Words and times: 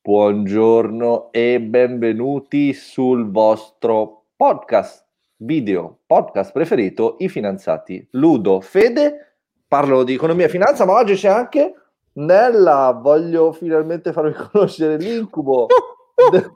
Buongiorno 0.00 1.32
e 1.32 1.60
benvenuti 1.60 2.72
sul 2.72 3.30
vostro 3.30 4.26
podcast 4.36 5.04
video, 5.38 5.98
podcast 6.06 6.52
preferito, 6.52 7.16
I 7.18 7.28
Finanziati. 7.28 8.06
Ludo, 8.12 8.60
Fede, 8.60 9.38
parlo 9.66 10.04
di 10.04 10.14
economia 10.14 10.46
e 10.46 10.48
finanza, 10.48 10.86
ma 10.86 10.94
oggi 10.94 11.14
c'è 11.14 11.28
anche 11.28 11.74
Nella. 12.12 12.98
Voglio 13.02 13.52
finalmente 13.52 14.12
farvi 14.12 14.34
conoscere 14.50 14.96
l'incubo 14.96 15.66
delle 16.30 16.54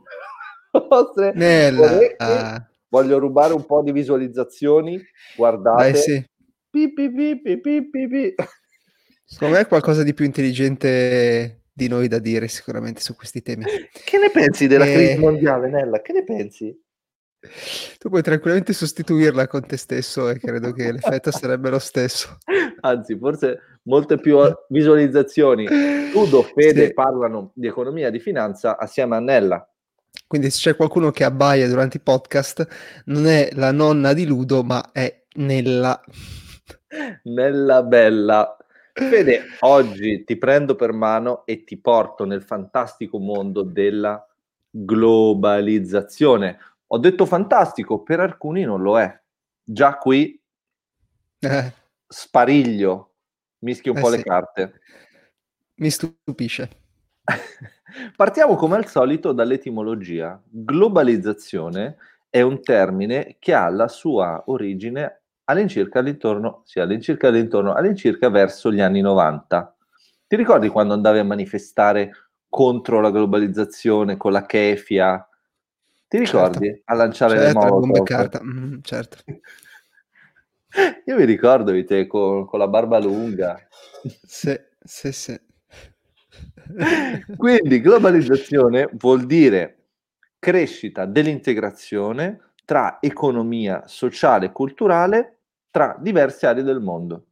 vostre 0.88 1.32
Nella. 1.34 1.92
orecchie. 1.92 2.70
Voglio 2.88 3.18
rubare 3.18 3.52
un 3.52 3.66
po' 3.66 3.82
di 3.82 3.92
visualizzazioni. 3.92 4.98
Guardate. 5.36 5.82
Dai, 5.82 5.96
sì. 5.96 6.24
Pi, 6.70 6.92
pi, 6.92 7.12
pi, 7.12 7.40
pi, 7.42 7.60
pi, 7.60 7.90
pi, 7.90 8.08
pi. 8.08 8.34
Secondo 9.24 9.54
me 9.56 9.60
è 9.60 9.66
qualcosa 9.66 10.02
di 10.02 10.14
più 10.14 10.24
intelligente 10.24 11.61
di 11.72 11.88
noi 11.88 12.08
da 12.08 12.18
dire 12.18 12.48
sicuramente 12.48 13.00
su 13.00 13.14
questi 13.16 13.42
temi. 13.42 13.64
Che 13.64 14.18
ne 14.18 14.30
pensi 14.30 14.66
della 14.66 14.84
Eh. 14.86 14.92
crisi 14.94 15.18
mondiale, 15.18 15.68
Nella? 15.70 16.00
Che 16.02 16.12
ne 16.12 16.24
pensi? 16.24 16.78
Tu 17.98 18.08
puoi 18.08 18.22
tranquillamente 18.22 18.72
sostituirla 18.72 19.48
con 19.48 19.66
te 19.66 19.76
stesso 19.76 20.28
e 20.28 20.38
credo 20.38 20.72
che 20.72 20.92
l'effetto 20.92 21.32
sarebbe 21.32 21.70
lo 21.70 21.80
stesso. 21.80 22.38
Anzi, 22.82 23.16
forse 23.18 23.78
molte 23.84 24.18
più 24.18 24.38
visualizzazioni. 24.68 25.66
Ludo, 26.12 26.42
Fede 26.42 26.86
Sì. 26.86 26.92
parlano 26.92 27.50
di 27.54 27.66
economia 27.66 28.08
e 28.08 28.10
di 28.12 28.20
finanza 28.20 28.78
assieme 28.78 29.16
a 29.16 29.20
Nella. 29.20 29.66
Quindi 30.26 30.50
se 30.50 30.58
c'è 30.70 30.76
qualcuno 30.76 31.10
che 31.10 31.24
abbaia 31.24 31.66
durante 31.68 31.96
i 31.96 32.00
podcast, 32.00 32.66
non 33.06 33.26
è 33.26 33.48
la 33.54 33.72
nonna 33.72 34.12
di 34.12 34.24
Ludo, 34.26 34.62
ma 34.62 34.90
è 34.92 35.22
Nella. 35.34 36.00
Nella 37.24 37.82
bella. 37.82 38.56
Fede, 38.94 39.44
oggi 39.60 40.22
ti 40.24 40.36
prendo 40.36 40.74
per 40.76 40.92
mano 40.92 41.46
e 41.46 41.64
ti 41.64 41.78
porto 41.78 42.24
nel 42.26 42.42
fantastico 42.42 43.18
mondo 43.18 43.62
della 43.62 44.22
globalizzazione. 44.70 46.58
Ho 46.88 46.98
detto 46.98 47.24
fantastico, 47.24 48.02
per 48.02 48.20
alcuni 48.20 48.64
non 48.64 48.82
lo 48.82 48.98
è. 49.00 49.18
Già 49.64 49.96
qui 49.96 50.38
Eh, 51.44 51.72
spariglio, 52.06 53.14
mischi 53.60 53.88
un 53.88 53.96
Eh 53.96 54.00
po' 54.00 54.08
le 54.10 54.18
sì. 54.18 54.22
carte. 54.24 54.80
mi 55.76 55.90
stupisce. 55.90 56.68
Partiamo 58.16 58.56
come 58.56 58.76
al 58.76 58.86
solito 58.86 59.32
dall'etimologia. 59.32 60.40
Globalizzazione 60.48 61.96
è 62.30 62.40
un 62.42 62.62
termine 62.62 63.36
che 63.38 63.54
ha 63.54 63.68
la 63.70 63.88
sua 63.88 64.42
origine 64.46 65.21
all'incirca 65.44 65.98
all'intorno, 65.98 66.62
sì, 66.64 66.80
all'incirca 66.80 67.28
all'intorno, 67.28 67.74
all'incirca 67.74 68.28
verso 68.30 68.72
gli 68.72 68.80
anni 68.80 69.00
90. 69.00 69.76
Ti 70.26 70.36
ricordi 70.36 70.68
quando 70.68 70.94
andavi 70.94 71.18
a 71.18 71.24
manifestare 71.24 72.10
contro 72.48 73.00
la 73.00 73.10
globalizzazione 73.10 74.16
con 74.16 74.32
la 74.32 74.46
kefia? 74.46 75.26
Ti 76.08 76.18
ricordi? 76.18 76.82
A 76.84 76.94
lanciare 76.94 77.34
le 77.36 77.52
Certo, 77.52 77.60
le 77.60 77.86
molotov? 77.86 78.42
mm, 78.42 78.78
certo. 78.82 79.16
Io 81.06 81.16
mi 81.16 81.24
ricordo 81.24 81.70
di 81.70 81.84
te 81.84 82.06
con, 82.06 82.46
con 82.46 82.58
la 82.58 82.68
barba 82.68 82.98
lunga. 82.98 83.58
Sì, 84.26 84.58
sì, 84.82 85.12
sì. 85.12 85.38
Quindi 87.36 87.80
globalizzazione 87.80 88.88
vuol 88.92 89.26
dire 89.26 89.78
crescita 90.38 91.04
dell'integrazione 91.04 92.51
tra 92.64 92.98
economia 93.00 93.86
sociale 93.86 94.46
e 94.46 94.52
culturale 94.52 95.38
tra 95.70 95.96
diverse 95.98 96.46
aree 96.46 96.62
del 96.62 96.80
mondo. 96.80 97.26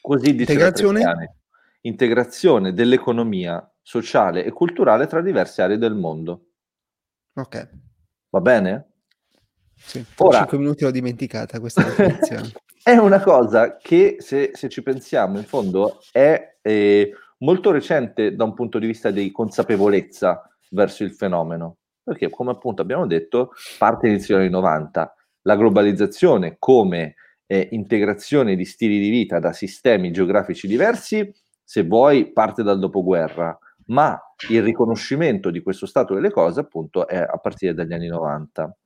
Così 0.00 0.34
dice 0.34 0.52
Integrazione? 0.52 1.36
Integrazione 1.82 2.72
dell'economia 2.72 3.70
sociale 3.80 4.44
e 4.44 4.50
culturale 4.50 5.06
tra 5.06 5.20
diverse 5.20 5.62
aree 5.62 5.78
del 5.78 5.94
mondo. 5.94 6.46
Ok, 7.34 7.68
Va 8.30 8.40
bene? 8.40 8.86
sì. 9.74 10.04
Ora- 10.18 10.38
5 10.38 10.58
minuti 10.58 10.84
l'ho 10.84 10.90
dimenticata 10.90 11.58
questa 11.58 11.82
definizione. 11.82 12.52
è 12.82 12.96
una 12.96 13.20
cosa 13.20 13.76
che, 13.76 14.16
se, 14.20 14.50
se 14.54 14.68
ci 14.68 14.82
pensiamo, 14.82 15.36
in 15.38 15.44
fondo 15.44 16.00
è 16.12 16.58
eh, 16.62 17.12
molto 17.38 17.72
recente 17.72 18.36
da 18.36 18.44
un 18.44 18.54
punto 18.54 18.78
di 18.78 18.86
vista 18.86 19.10
di 19.10 19.32
consapevolezza 19.32 20.48
verso 20.70 21.02
il 21.02 21.12
fenomeno. 21.12 21.78
Perché, 22.02 22.30
come 22.30 22.50
appunto 22.50 22.82
abbiamo 22.82 23.06
detto, 23.06 23.52
parte 23.78 24.08
inizio 24.08 24.36
anni 24.36 24.48
90. 24.48 25.14
La 25.42 25.56
globalizzazione 25.56 26.56
come 26.58 27.14
eh, 27.46 27.68
integrazione 27.72 28.56
di 28.56 28.64
stili 28.64 28.98
di 28.98 29.10
vita 29.10 29.38
da 29.38 29.52
sistemi 29.52 30.10
geografici 30.12 30.66
diversi, 30.66 31.32
se 31.62 31.84
vuoi, 31.84 32.32
parte 32.32 32.62
dal 32.62 32.78
dopoguerra, 32.78 33.56
ma 33.86 34.20
il 34.48 34.62
riconoscimento 34.62 35.50
di 35.50 35.60
questo 35.62 35.86
stato 35.86 36.14
delle 36.14 36.30
cose, 36.30 36.60
appunto, 36.60 37.06
è 37.06 37.16
a 37.18 37.36
partire 37.38 37.74
dagli 37.74 37.92
anni 37.92 38.08
90. 38.08 38.76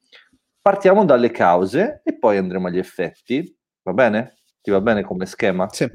Partiamo 0.61 1.05
dalle 1.05 1.31
cause 1.31 2.01
e 2.05 2.19
poi 2.19 2.39
andremo 2.39 2.69
agli 2.69 2.79
effetti. 2.79 3.55
Va 3.83 3.93
bene? 3.93 4.37
Ti 4.63 4.71
va 4.71 4.81
bene 4.81 5.03
come 5.03 5.27
schema? 5.27 5.69
Sì. 5.71 5.87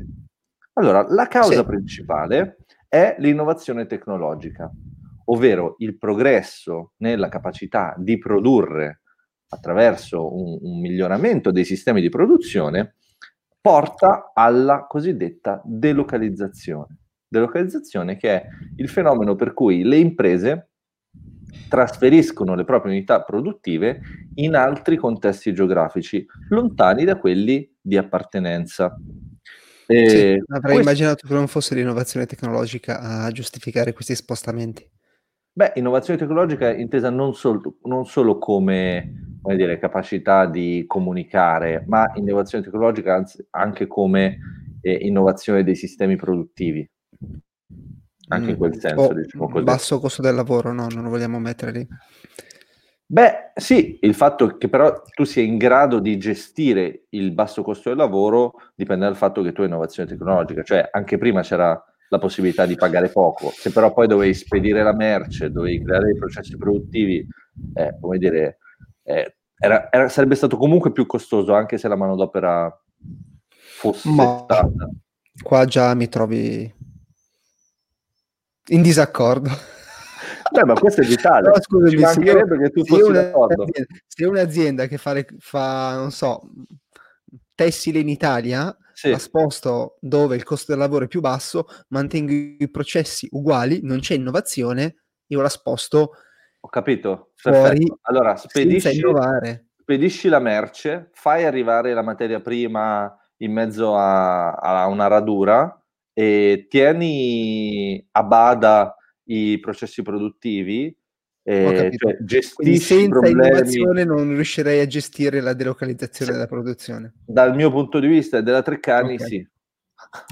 Allora, 0.74 1.06
la 1.09 1.28
causa 1.28 1.62
Sì. 1.62 1.66
principale 1.66 2.57
è 2.88 3.16
l'innovazione 3.19 3.88
tecnologica, 3.88 4.69
ovvero 5.31 5.75
il 5.79 5.97
progresso 5.97 6.94
nella 6.97 7.29
capacità 7.29 7.95
di 7.97 8.17
produrre 8.17 9.01
attraverso 9.50 10.35
un, 10.35 10.57
un 10.62 10.79
miglioramento 10.79 11.51
dei 11.51 11.66
sistemi 11.66 12.01
di 12.01 12.09
produzione 12.09 12.95
porta 13.62 14.31
alla 14.34 14.85
cosiddetta 14.88 15.62
delocalizzazione. 15.63 16.97
Delocalizzazione 17.28 18.16
che 18.16 18.29
è 18.29 18.47
il 18.78 18.89
fenomeno 18.89 19.35
per 19.35 19.53
cui 19.53 19.84
le 19.84 19.97
imprese 19.97 20.69
trasferiscono 21.68 22.56
le 22.56 22.63
proprie 22.63 22.94
unità 22.94 23.22
produttive 23.23 24.01
in 24.35 24.56
altri 24.56 24.97
contesti 24.97 25.53
geografici, 25.53 26.25
lontani 26.50 27.06
da 27.06 27.18
quelli 27.18 27.72
di 27.79 27.97
appartenenza. 27.97 28.95
Sì, 29.85 29.94
Eh, 29.95 30.44
avrei 30.47 30.62
questo- 30.62 30.81
immaginato 30.81 31.28
che 31.28 31.34
non 31.34 31.47
fosse 31.47 31.75
l'innovazione 31.75 32.25
tecnologica 32.25 33.00
a 33.00 33.31
giustificare 33.31 33.94
questi 33.94 34.16
spostamenti. 34.16 34.88
Beh, 35.59 35.73
innovazione 35.75 36.17
tecnologica 36.17 36.69
è 36.69 36.77
intesa 36.77 37.09
non, 37.09 37.35
sol- 37.35 37.59
non 37.83 38.05
solo 38.05 38.37
come, 38.37 39.39
come 39.41 39.57
dire, 39.57 39.77
capacità 39.77 40.45
di 40.45 40.85
comunicare, 40.87 41.83
ma 41.85 42.09
innovazione 42.15 42.63
tecnologica 42.63 43.13
anzi, 43.13 43.45
anche 43.49 43.85
come 43.85 44.37
eh, 44.79 44.99
innovazione 45.01 45.65
dei 45.65 45.75
sistemi 45.75 46.15
produttivi. 46.15 46.89
Anche 48.29 48.51
in 48.51 48.57
quel 48.57 48.73
Mm, 48.73 48.79
senso, 48.79 49.11
o 49.11 49.15
diciamo 49.15 49.49
così. 49.49 49.65
basso 49.65 49.99
costo 49.99 50.21
del 50.21 50.35
lavoro, 50.35 50.71
no, 50.71 50.87
non 50.87 51.03
lo 51.03 51.09
vogliamo 51.09 51.39
mettere 51.39 51.71
lì. 51.73 51.87
Beh, 53.05 53.51
sì, 53.55 53.97
il 54.01 54.13
fatto 54.13 54.55
che 54.55 54.69
però 54.69 55.01
tu 55.13 55.25
sia 55.25 55.41
in 55.43 55.57
grado 55.57 55.99
di 55.99 56.17
gestire 56.17 57.07
il 57.09 57.33
basso 57.33 57.63
costo 57.63 57.89
del 57.89 57.97
lavoro 57.97 58.53
dipende 58.75 59.03
dal 59.03 59.17
fatto 59.17 59.41
che 59.41 59.51
tu 59.51 59.59
hai 59.59 59.67
innovazione 59.67 60.07
tecnologica, 60.07 60.63
cioè 60.63 60.87
anche 60.89 61.17
prima 61.17 61.41
c'era 61.41 61.83
la 62.09 62.17
possibilità 62.17 62.65
di 62.65 62.75
pagare 62.75 63.09
poco, 63.09 63.51
se 63.51 63.71
però 63.71 63.93
poi 63.93 64.07
dovevi 64.07 64.33
spedire 64.33 64.83
la 64.83 64.93
merce, 64.93 65.51
dovevi 65.51 65.83
creare 65.83 66.05
dei 66.05 66.15
processi 66.15 66.57
produttivi, 66.57 67.25
eh, 67.75 67.97
come 67.99 68.17
dire, 68.17 68.57
eh, 69.03 69.35
era- 69.57 69.91
era- 69.91 70.09
sarebbe 70.09 70.35
stato 70.35 70.57
comunque 70.57 70.91
più 70.91 71.05
costoso 71.05 71.53
anche 71.53 71.77
se 71.77 71.87
la 71.87 71.95
manodopera 71.95 72.75
fosse 73.53 74.09
Ma- 74.09 74.43
stata. 74.43 74.89
Qua 75.41 75.65
già 75.65 75.93
mi 75.93 76.09
trovi 76.09 76.73
in 78.69 78.81
disaccordo. 78.81 79.49
Beh, 80.51 80.65
ma 80.65 80.73
questo 80.73 81.01
è 81.01 81.05
l'Italia, 81.05 81.49
No, 81.49 81.61
scusami, 81.61 81.89
se 81.91 81.95
io- 81.97 82.07
se 82.07 82.21
io 82.21 82.83
fossi 82.85 83.01
una- 83.03 83.21
d'accordo. 83.21 83.67
Se 84.07 84.25
un'azienda 84.25 84.87
che 84.87 84.97
fa, 84.97 85.15
fa, 85.37 85.95
non 85.95 86.11
so, 86.11 86.41
tessile 87.53 87.99
in 87.99 88.09
Italia, 88.09 88.75
Sì. 88.99 89.11
la 89.11 89.17
sposto 89.17 89.95
dove 90.01 90.35
il 90.35 90.43
costo 90.43 90.73
del 90.73 90.81
lavoro 90.81 91.05
è 91.05 91.07
più 91.07 91.21
basso, 91.21 91.67
mantengo 91.87 92.33
i 92.33 92.69
processi 92.69 93.29
uguali, 93.31 93.79
non 93.81 93.99
c'è 93.99 94.13
innovazione, 94.15 95.03
io 95.27 95.39
la 95.39 95.47
sposto 95.47 96.12
Ho 96.59 96.68
capito? 96.68 97.31
fuori 97.35 97.59
Perfetto. 97.59 98.00
Allora, 98.01 98.35
spedisci, 98.35 99.01
spedisci 99.79 100.27
la 100.27 100.39
merce, 100.39 101.12
fai 101.13 101.45
arrivare 101.45 101.94
la 101.94 102.01
materia 102.01 102.41
prima 102.41 103.18
in 103.38 103.53
mezzo 103.53 103.95
a, 103.95 104.51
a 104.56 104.88
una 104.88 105.07
radura 105.07 105.81
e 106.12 106.68
tieni 106.69 108.06
a 108.12 108.24
bada 108.24 108.97
i 109.29 109.59
processi 109.62 110.01
produttivi, 110.01 110.94
E, 111.51 111.74
capito. 111.75 112.07
cioè, 112.10 112.18
gestisci 112.22 112.78
senza 112.78 113.10
problemi. 113.10 113.48
innovazione 113.48 114.04
non 114.04 114.28
riuscirei 114.36 114.80
a 114.81 114.86
gestire 114.86 115.42
la 115.42 115.54
delocalizzazione 115.54 116.31
Sì. 116.31 116.38
della 116.38 116.48
produzione. 116.48 117.13
Dal 117.25 117.56
mio 117.56 117.72
punto 117.72 118.00
di 118.00 118.06
vista 118.07 118.38
e 118.38 118.44
della 118.44 118.62
Treccani, 118.62 119.13
Ok. 119.16 119.25
sì. 119.25 119.48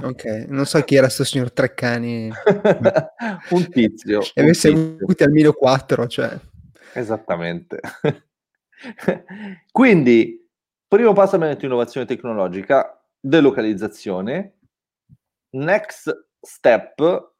Ok, 0.03 0.45
non 0.49 0.65
so 0.65 0.79
chi 0.81 0.95
era 0.95 1.09
sto 1.09 1.23
signor 1.23 1.51
Treccani. 1.51 2.31
un 3.51 3.69
tizio. 3.69 4.21
E 4.33 4.45
tizio. 4.45 4.71
avuti 5.01 5.23
almeno 5.23 5.53
quattro, 5.53 6.05
cioè. 6.07 6.37
Esattamente. 6.93 7.79
Quindi, 9.71 10.47
primo 10.87 11.13
passo 11.13 11.35
abbiamo 11.35 11.55
innovazione 11.59 12.05
tecnologica, 12.05 13.03
delocalizzazione. 13.19 14.53
Next 15.51 16.27
step, 16.41 17.31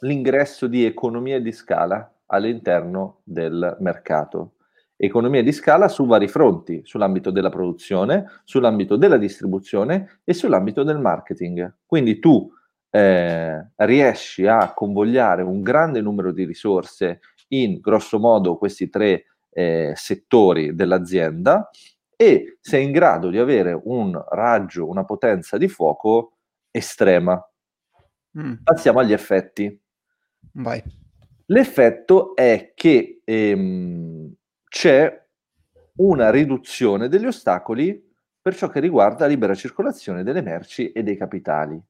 l'ingresso 0.00 0.66
di 0.66 0.84
economie 0.84 1.40
di 1.40 1.52
scala 1.52 2.12
all'interno 2.26 3.20
del 3.24 3.76
mercato. 3.80 4.52
Economie 4.96 5.42
di 5.42 5.52
scala 5.52 5.88
su 5.88 6.06
vari 6.06 6.26
fronti, 6.26 6.80
sull'ambito 6.84 7.30
della 7.30 7.50
produzione, 7.50 8.26
sull'ambito 8.44 8.96
della 8.96 9.18
distribuzione 9.18 10.20
e 10.24 10.32
sull'ambito 10.32 10.82
del 10.82 10.98
marketing. 10.98 11.74
Quindi 11.84 12.18
tu 12.18 12.50
eh, 12.90 13.66
riesci 13.76 14.46
a 14.46 14.72
convogliare 14.72 15.42
un 15.42 15.60
grande 15.62 16.00
numero 16.00 16.32
di 16.32 16.44
risorse 16.44 17.20
in 17.48 17.78
grosso 17.80 18.18
modo 18.18 18.56
questi 18.56 18.88
tre 18.88 19.24
eh, 19.50 19.92
settori 19.94 20.74
dell'azienda 20.74 21.68
e 22.16 22.56
sei 22.60 22.84
in 22.84 22.92
grado 22.92 23.28
di 23.28 23.38
avere 23.38 23.78
un 23.84 24.18
raggio, 24.30 24.88
una 24.88 25.04
potenza 25.04 25.58
di 25.58 25.68
fuoco 25.68 26.38
estrema. 26.70 27.38
Mm. 28.38 28.54
Passiamo 28.64 29.00
agli 29.00 29.12
effetti. 29.12 29.78
Vai. 30.52 30.82
L'effetto 31.46 32.34
è 32.34 32.72
che 32.74 33.20
ehm, 33.24 34.32
c'è 34.68 35.24
una 35.96 36.30
riduzione 36.30 37.08
degli 37.08 37.26
ostacoli 37.26 38.04
per 38.40 38.56
ciò 38.56 38.68
che 38.68 38.80
riguarda 38.80 39.20
la 39.20 39.30
libera 39.30 39.54
circolazione 39.54 40.22
delle 40.22 40.42
merci 40.42 40.92
e 40.92 41.02
dei 41.02 41.16
capitali, 41.16 41.80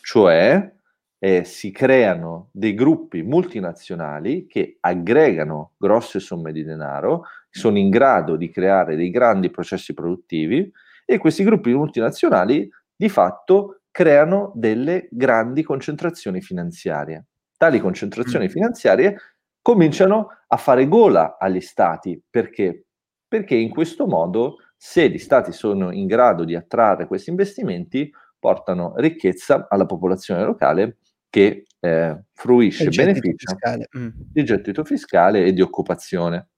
cioè 0.00 0.72
eh, 1.18 1.44
si 1.44 1.70
creano 1.70 2.50
dei 2.52 2.74
gruppi 2.74 3.22
multinazionali 3.22 4.46
che 4.46 4.76
aggregano 4.80 5.72
grosse 5.76 6.20
somme 6.20 6.52
di 6.52 6.62
denaro, 6.62 7.24
sono 7.50 7.78
in 7.78 7.90
grado 7.90 8.36
di 8.36 8.50
creare 8.50 8.94
dei 8.94 9.10
grandi 9.10 9.50
processi 9.50 9.94
produttivi 9.94 10.70
e 11.04 11.18
questi 11.18 11.42
gruppi 11.42 11.72
multinazionali 11.72 12.68
di 12.94 13.08
fatto 13.08 13.80
creano 13.90 14.52
delle 14.54 15.08
grandi 15.10 15.62
concentrazioni 15.62 16.40
finanziarie. 16.40 17.26
Tali 17.58 17.80
concentrazioni 17.80 18.46
mm. 18.46 18.50
finanziarie 18.50 19.16
cominciano 19.60 20.28
a 20.46 20.56
fare 20.56 20.88
gola 20.88 21.36
agli 21.38 21.60
stati 21.60 22.22
perché? 22.30 22.86
Perché 23.26 23.56
in 23.56 23.68
questo 23.68 24.06
modo 24.06 24.56
se 24.76 25.10
gli 25.10 25.18
stati 25.18 25.52
sono 25.52 25.90
in 25.90 26.06
grado 26.06 26.44
di 26.44 26.54
attrarre 26.54 27.06
questi 27.06 27.30
investimenti 27.30 28.10
portano 28.38 28.94
ricchezza 28.96 29.66
alla 29.68 29.86
popolazione 29.86 30.44
locale 30.44 30.98
che 31.28 31.66
eh, 31.80 32.24
fruisce 32.32 32.88
beneficio 32.88 33.56
mm. 33.98 34.08
di 34.14 34.44
gettito 34.44 34.84
fiscale 34.84 35.44
e 35.44 35.52
di 35.52 35.60
occupazione. 35.60 36.48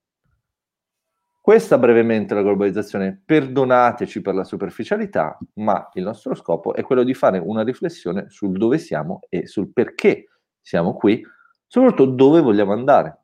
Questa 1.41 1.79
brevemente 1.79 2.35
la 2.35 2.43
globalizzazione, 2.43 3.19
perdonateci 3.25 4.21
per 4.21 4.35
la 4.35 4.43
superficialità, 4.43 5.39
ma 5.55 5.89
il 5.93 6.03
nostro 6.03 6.35
scopo 6.35 6.75
è 6.75 6.83
quello 6.83 7.01
di 7.01 7.15
fare 7.15 7.39
una 7.39 7.63
riflessione 7.63 8.29
sul 8.29 8.55
dove 8.55 8.77
siamo 8.77 9.21
e 9.27 9.47
sul 9.47 9.73
perché 9.73 10.27
siamo 10.61 10.93
qui, 10.93 11.21
soprattutto 11.67 12.11
dove 12.11 12.41
vogliamo 12.41 12.73
andare. 12.73 13.17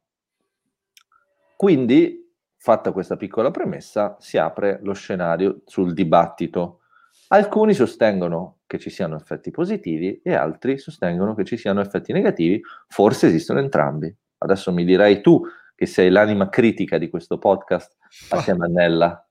Quindi, 1.56 2.32
fatta 2.58 2.92
questa 2.92 3.18
piccola 3.18 3.52
premessa, 3.52 4.16
si 4.20 4.38
apre 4.38 4.80
lo 4.84 4.94
scenario 4.94 5.62
sul 5.66 5.94
dibattito. 5.94 6.82
Alcuni 7.30 7.74
sostengono 7.74 8.60
che 8.68 8.78
ci 8.78 8.90
siano 8.90 9.16
effetti 9.16 9.52
positivi 9.52 10.22
e 10.24 10.34
altri 10.34 10.78
sostengono 10.78 11.34
che 11.34 11.46
ci 11.46 11.58
siano 11.58 11.82
effetti 11.82 12.14
negativi, 12.14 12.62
forse 12.88 13.28
esistono 13.28 13.60
entrambi. 13.60 14.14
Adesso 14.40 14.72
mi 14.72 14.86
dirai 14.86 15.22
tu 15.22 15.42
che 15.76 15.86
sei 15.86 16.10
l'anima 16.10 16.50
critica 16.50 16.98
di 16.98 17.10
questo 17.10 17.38
podcast 17.38 17.96
assieme 18.30 18.66
a 18.66 18.68
Nella. 18.68 19.28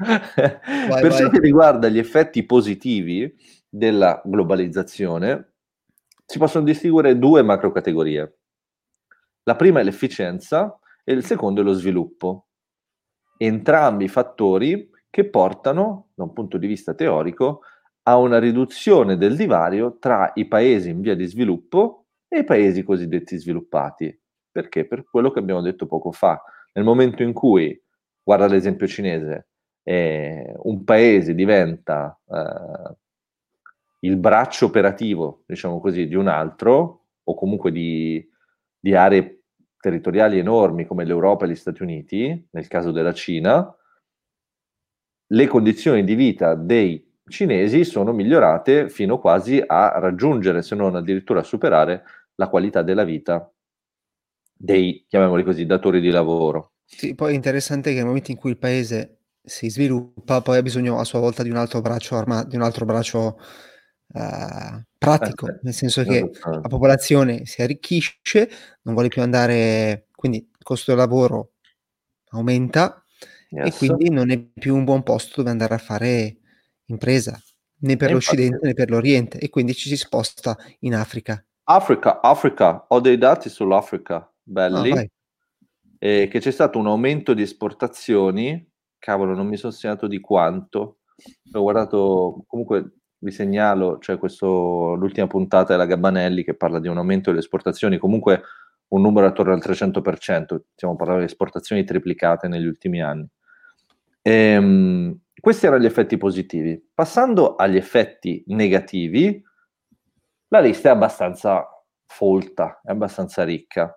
Per 0.00 1.12
ciò 1.12 1.28
che 1.28 1.40
riguarda 1.40 1.88
gli 1.88 1.98
effetti 1.98 2.44
positivi 2.44 3.34
della 3.68 4.20
globalizzazione, 4.24 5.52
si 6.30 6.38
possono 6.38 6.64
distinguere 6.64 7.18
due 7.18 7.42
macro 7.42 7.72
categorie. 7.72 8.38
La 9.42 9.56
prima 9.56 9.80
è 9.80 9.82
l'efficienza 9.82 10.78
e 11.02 11.12
il 11.12 11.24
secondo 11.24 11.60
è 11.60 11.64
lo 11.64 11.72
sviluppo. 11.72 12.46
Entrambi 13.36 14.06
fattori 14.06 14.88
che 15.10 15.28
portano, 15.28 16.10
da 16.14 16.22
un 16.22 16.32
punto 16.32 16.56
di 16.56 16.68
vista 16.68 16.94
teorico, 16.94 17.62
a 18.04 18.16
una 18.16 18.38
riduzione 18.38 19.16
del 19.16 19.34
divario 19.34 19.98
tra 19.98 20.30
i 20.36 20.46
paesi 20.46 20.90
in 20.90 21.00
via 21.00 21.16
di 21.16 21.26
sviluppo 21.26 22.04
e 22.28 22.38
i 22.38 22.44
paesi 22.44 22.84
cosiddetti 22.84 23.36
sviluppati. 23.36 24.16
Perché? 24.52 24.86
Per 24.86 25.02
quello 25.10 25.32
che 25.32 25.40
abbiamo 25.40 25.62
detto 25.62 25.86
poco 25.86 26.12
fa. 26.12 26.40
Nel 26.74 26.84
momento 26.84 27.24
in 27.24 27.32
cui, 27.32 27.76
guarda 28.22 28.46
l'esempio 28.46 28.86
cinese, 28.86 29.48
eh, 29.82 30.54
un 30.58 30.84
paese 30.84 31.34
diventa 31.34 32.16
eh, 32.24 32.94
il 34.00 34.16
braccio 34.16 34.66
operativo, 34.66 35.42
diciamo 35.46 35.80
così, 35.80 36.06
di 36.06 36.14
un 36.14 36.28
altro, 36.28 37.06
o 37.22 37.34
comunque 37.34 37.70
di, 37.70 38.26
di 38.78 38.94
aree 38.94 39.42
territoriali 39.78 40.38
enormi 40.38 40.86
come 40.86 41.04
l'Europa 41.04 41.44
e 41.44 41.50
gli 41.50 41.54
Stati 41.54 41.82
Uniti, 41.82 42.48
nel 42.50 42.66
caso 42.68 42.90
della 42.92 43.12
Cina, 43.12 43.74
le 45.32 45.46
condizioni 45.46 46.04
di 46.04 46.14
vita 46.14 46.54
dei 46.54 47.08
cinesi 47.26 47.84
sono 47.84 48.12
migliorate 48.12 48.88
fino 48.88 49.18
quasi 49.18 49.62
a 49.64 49.98
raggiungere, 49.98 50.62
se 50.62 50.74
non 50.74 50.96
addirittura 50.96 51.42
superare, 51.42 52.02
la 52.34 52.48
qualità 52.48 52.82
della 52.82 53.04
vita 53.04 53.52
dei, 54.52 55.04
chiamiamoli 55.08 55.44
così, 55.44 55.66
datori 55.66 56.00
di 56.00 56.10
lavoro. 56.10 56.72
Sì, 56.84 57.14
poi 57.14 57.32
è 57.32 57.34
interessante 57.36 57.90
che 57.90 57.96
nel 57.96 58.06
momento 58.06 58.30
in 58.30 58.36
cui 58.36 58.50
il 58.50 58.58
paese 58.58 59.18
si 59.42 59.70
sviluppa, 59.70 60.40
poi 60.40 60.58
ha 60.58 60.62
bisogno 60.62 60.98
a 60.98 61.04
sua 61.04 61.20
volta 61.20 61.42
di 61.42 61.50
un 61.50 61.56
altro 61.56 61.80
braccio 61.80 62.16
armato, 62.16 62.48
di 62.48 62.56
un 62.56 62.62
altro 62.62 62.84
braccio 62.84 63.38
uh, 64.12 64.82
pratico, 64.98 65.48
eh, 65.48 65.58
nel 65.62 65.74
senso 65.74 66.02
che 66.04 66.30
la 66.42 66.68
popolazione 66.68 67.46
si 67.46 67.62
arricchisce, 67.62 68.48
non 68.82 68.94
vuole 68.94 69.08
più 69.08 69.22
andare, 69.22 70.06
quindi 70.14 70.38
il 70.38 70.64
costo 70.64 70.90
del 70.90 71.00
lavoro 71.00 71.52
aumenta 72.30 73.02
yes. 73.48 73.66
e 73.66 73.78
quindi 73.78 74.10
non 74.10 74.30
è 74.30 74.38
più 74.38 74.76
un 74.76 74.84
buon 74.84 75.02
posto 75.02 75.34
dove 75.36 75.50
andare 75.50 75.74
a 75.74 75.78
fare 75.78 76.36
impresa, 76.86 77.40
né 77.80 77.96
per 77.96 78.10
e 78.10 78.12
l'Occidente 78.12 78.54
infatti... 78.54 78.66
né 78.66 78.74
per 78.74 78.90
l'Oriente, 78.90 79.38
e 79.38 79.48
quindi 79.48 79.74
ci 79.74 79.88
si 79.88 79.96
sposta 79.96 80.56
in 80.80 80.94
Africa. 80.94 81.44
Africa, 81.64 82.20
Africa, 82.20 82.86
ho 82.88 83.00
dei 83.00 83.16
dati 83.16 83.48
sull'Africa 83.48 84.30
belli, 84.42 84.90
ah, 84.90 85.06
e 85.98 86.28
che 86.28 86.40
c'è 86.40 86.50
stato 86.50 86.78
un 86.78 86.86
aumento 86.86 87.32
di 87.32 87.42
esportazioni, 87.42 88.68
cavolo, 88.98 89.34
non 89.34 89.46
mi 89.46 89.56
sono 89.56 89.72
segnato 89.72 90.06
di 90.06 90.18
quanto, 90.20 90.98
ho 91.52 91.60
guardato, 91.60 92.44
comunque 92.46 92.99
vi 93.20 93.30
segnalo, 93.30 93.98
c'è 93.98 94.18
questo, 94.18 94.94
l'ultima 94.94 95.26
puntata 95.26 95.72
della 95.72 95.86
Gabbanelli 95.86 96.42
che 96.42 96.54
parla 96.54 96.80
di 96.80 96.88
un 96.88 96.96
aumento 96.96 97.30
delle 97.30 97.42
esportazioni, 97.42 97.98
comunque 97.98 98.42
un 98.88 99.02
numero 99.02 99.26
attorno 99.26 99.52
al 99.52 99.60
300%, 99.60 100.60
stiamo 100.74 100.96
parlando 100.96 101.22
di 101.22 101.30
esportazioni 101.30 101.84
triplicate 101.84 102.48
negli 102.48 102.66
ultimi 102.66 103.02
anni. 103.02 103.28
E, 104.22 104.56
um, 104.56 105.18
questi 105.40 105.66
erano 105.66 105.82
gli 105.82 105.86
effetti 105.86 106.16
positivi. 106.16 106.90
Passando 106.92 107.56
agli 107.56 107.76
effetti 107.76 108.42
negativi, 108.48 109.42
la 110.48 110.60
lista 110.60 110.88
è 110.88 110.92
abbastanza 110.92 111.66
folta, 112.06 112.80
è 112.82 112.90
abbastanza 112.90 113.44
ricca. 113.44 113.94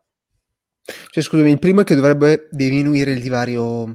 Cioè, 0.83 1.23
scusami, 1.23 1.49
il 1.49 1.59
primo 1.59 1.81
è 1.81 1.83
che 1.83 1.95
dovrebbe 1.95 2.49
diminuire 2.51 3.11
il 3.11 3.21
divario 3.21 3.85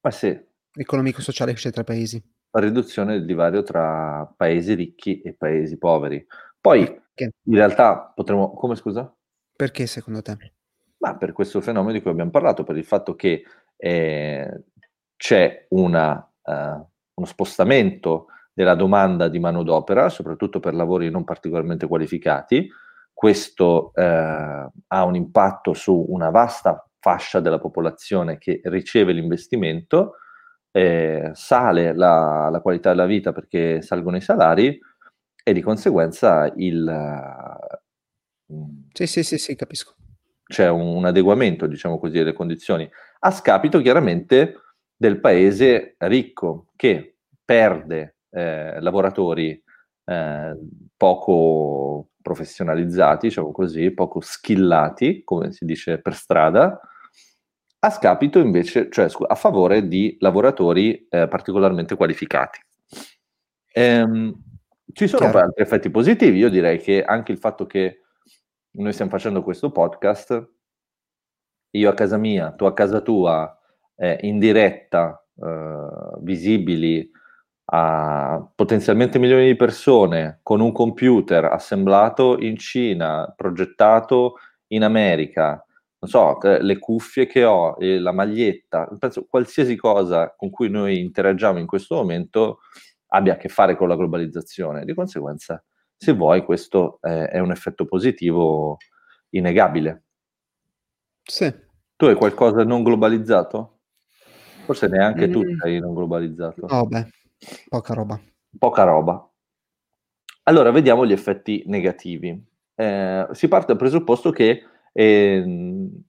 Ma 0.00 0.10
sì. 0.10 0.36
economico-sociale 0.72 1.52
che 1.52 1.58
c'è 1.58 1.70
tra 1.70 1.84
paesi. 1.84 2.22
Riduzione 2.50 3.12
del 3.12 3.24
divario 3.24 3.62
tra 3.62 4.32
paesi 4.36 4.74
ricchi 4.74 5.20
e 5.20 5.34
paesi 5.34 5.78
poveri. 5.78 6.26
Poi, 6.60 6.84
Perché? 6.84 7.34
in 7.42 7.54
realtà, 7.54 8.12
potremmo... 8.14 8.54
Come, 8.54 8.74
scusa? 8.74 9.14
Perché, 9.54 9.86
secondo 9.86 10.22
te? 10.22 10.36
Ma 10.98 11.16
per 11.16 11.32
questo 11.32 11.60
fenomeno 11.60 11.92
di 11.92 12.02
cui 12.02 12.10
abbiamo 12.10 12.30
parlato, 12.30 12.64
per 12.64 12.76
il 12.76 12.84
fatto 12.84 13.14
che 13.14 13.44
eh, 13.76 14.64
c'è 15.16 15.66
una, 15.70 16.32
uh, 16.42 16.52
uno 16.52 17.26
spostamento 17.26 18.26
della 18.52 18.74
domanda 18.74 19.28
di 19.28 19.38
manodopera, 19.38 20.08
soprattutto 20.08 20.58
per 20.58 20.74
lavori 20.74 21.10
non 21.10 21.22
particolarmente 21.22 21.86
qualificati, 21.86 22.68
questo 23.12 23.92
eh, 23.94 24.02
ha 24.04 25.04
un 25.04 25.14
impatto 25.16 25.74
su 25.74 26.06
una 26.08 26.30
vasta 26.30 26.88
fascia 27.00 27.40
della 27.40 27.58
popolazione 27.58 28.38
che 28.38 28.60
riceve 28.64 29.12
l'investimento, 29.12 30.18
eh, 30.78 31.30
sale 31.34 31.92
la, 31.92 32.48
la, 32.50 32.60
qualità 32.60 32.90
della 32.90 33.06
vita 33.06 33.32
perché 33.32 33.82
salgono 33.82 34.16
i 34.16 34.20
salari 34.20 34.78
e 35.42 35.52
di 35.52 35.60
conseguenza 35.60 36.52
il... 36.54 36.86
Uh, 38.46 38.84
sì, 38.92 39.08
sì, 39.08 39.24
sì, 39.24 39.38
sì, 39.38 39.56
capisco. 39.56 39.96
C'è 40.44 40.68
un, 40.68 40.96
un 40.96 41.04
adeguamento, 41.04 41.66
diciamo 41.66 41.98
così, 41.98 42.18
delle 42.18 42.32
condizioni, 42.32 42.88
a 43.20 43.30
scapito 43.32 43.80
chiaramente 43.80 44.54
del 44.96 45.18
paese 45.18 45.96
ricco 45.98 46.68
che 46.76 47.16
perde 47.44 48.18
eh, 48.30 48.80
lavoratori 48.80 49.60
eh, 50.04 50.56
poco 50.96 52.10
professionalizzati, 52.22 53.26
diciamo 53.26 53.50
così, 53.50 53.90
poco 53.90 54.20
skillati, 54.20 55.22
come 55.24 55.50
si 55.50 55.64
dice 55.64 56.00
per 56.00 56.14
strada, 56.14 56.80
a 57.80 57.90
scapito 57.90 58.38
invece, 58.38 58.90
cioè 58.90 59.08
a 59.26 59.34
favore 59.34 59.86
di 59.86 60.16
lavoratori 60.20 61.06
eh, 61.08 61.28
particolarmente 61.28 61.96
qualificati. 61.96 62.60
Ehm, 63.72 64.42
Ci 64.92 65.06
sono 65.06 65.30
Chiaro. 65.30 65.46
altri 65.46 65.62
effetti 65.62 65.90
positivi, 65.90 66.38
io 66.38 66.50
direi 66.50 66.78
che 66.78 67.04
anche 67.04 67.32
il 67.32 67.38
fatto 67.38 67.66
che 67.66 68.02
noi 68.72 68.92
stiamo 68.92 69.10
facendo 69.10 69.42
questo 69.42 69.70
podcast, 69.70 70.50
io 71.70 71.90
a 71.90 71.94
casa 71.94 72.16
mia, 72.16 72.52
tu 72.52 72.64
a 72.64 72.72
casa 72.72 73.00
tua, 73.00 73.56
eh, 73.96 74.18
in 74.22 74.38
diretta, 74.38 75.24
eh, 75.36 76.18
visibili 76.20 77.08
a 77.70 78.50
potenzialmente 78.54 79.18
milioni 79.18 79.46
di 79.46 79.56
persone, 79.56 80.40
con 80.42 80.60
un 80.60 80.72
computer 80.72 81.44
assemblato 81.44 82.38
in 82.38 82.56
Cina, 82.56 83.32
progettato 83.36 84.38
in 84.68 84.82
America, 84.84 85.62
non 86.00 86.10
so, 86.10 86.38
le 86.40 86.78
cuffie 86.78 87.26
che 87.26 87.44
ho, 87.44 87.76
la 87.78 88.12
maglietta, 88.12 88.88
penso 88.98 89.26
qualsiasi 89.26 89.74
cosa 89.74 90.34
con 90.36 90.50
cui 90.50 90.70
noi 90.70 91.00
interagiamo 91.00 91.58
in 91.58 91.66
questo 91.66 91.96
momento 91.96 92.60
abbia 93.08 93.32
a 93.32 93.36
che 93.36 93.48
fare 93.48 93.76
con 93.76 93.88
la 93.88 93.96
globalizzazione. 93.96 94.84
Di 94.84 94.94
conseguenza, 94.94 95.62
se 95.96 96.12
vuoi, 96.12 96.44
questo 96.44 96.98
è, 97.00 97.08
è 97.08 97.38
un 97.40 97.50
effetto 97.50 97.84
positivo 97.84 98.76
innegabile. 99.30 100.04
Sì. 101.22 101.52
Tu 101.96 102.04
hai 102.04 102.14
qualcosa 102.14 102.62
non 102.62 102.84
globalizzato? 102.84 103.80
Forse 104.64 104.86
neanche 104.86 105.26
mm. 105.26 105.32
tu 105.32 105.42
sei 105.60 105.80
non 105.80 105.94
globalizzato. 105.94 106.66
No, 106.68 106.86
beh, 106.86 107.08
poca 107.68 107.94
roba. 107.94 108.20
Poca 108.56 108.82
roba. 108.84 109.30
Allora, 110.44 110.70
vediamo 110.70 111.04
gli 111.04 111.12
effetti 111.12 111.64
negativi. 111.66 112.40
Eh, 112.74 113.26
si 113.32 113.48
parte 113.48 113.66
dal 113.66 113.76
presupposto 113.76 114.30
che 114.30 114.62
eh, 114.92 115.42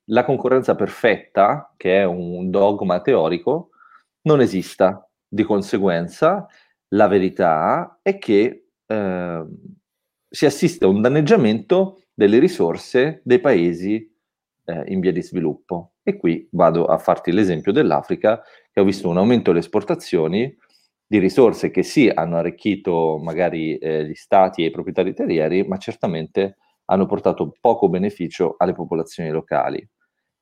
la 0.05 0.25
concorrenza 0.25 0.75
perfetta, 0.75 1.74
che 1.77 1.98
è 1.98 2.03
un 2.03 2.50
dogma 2.50 3.01
teorico, 3.01 3.69
non 4.21 4.41
esista. 4.41 5.03
Di 5.27 5.43
conseguenza, 5.43 6.48
la 6.89 7.07
verità 7.07 8.00
è 8.01 8.17
che 8.17 8.69
eh, 8.86 9.45
si 10.27 10.45
assiste 10.45 10.86
a 10.86 10.88
un 10.88 11.01
danneggiamento 11.01 12.01
delle 12.13 12.39
risorse 12.39 13.21
dei 13.24 13.39
paesi 13.39 14.12
eh, 14.65 14.83
in 14.88 15.00
via 15.00 15.12
di 15.12 15.21
sviluppo. 15.21 15.93
E 16.03 16.17
qui 16.17 16.48
vado 16.51 16.86
a 16.86 16.98
farti 16.98 17.31
l'esempio 17.31 17.71
dell'Africa, 17.71 18.41
che 18.71 18.79
ha 18.79 18.83
visto 18.83 19.07
un 19.07 19.17
aumento 19.17 19.51
delle 19.51 19.63
esportazioni 19.63 20.55
di 21.05 21.17
risorse 21.17 21.71
che 21.71 21.81
sì 21.81 22.07
hanno 22.07 22.38
arricchito 22.38 23.19
magari 23.21 23.77
eh, 23.77 24.05
gli 24.05 24.13
stati 24.13 24.63
e 24.63 24.67
i 24.67 24.71
proprietari 24.71 25.13
terrieri, 25.13 25.63
ma 25.63 25.77
certamente 25.77 26.57
hanno 26.89 27.05
portato 27.05 27.55
poco 27.60 27.88
beneficio 27.88 28.55
alle 28.58 28.74
popolazioni 28.74 29.29
locali. 29.29 29.88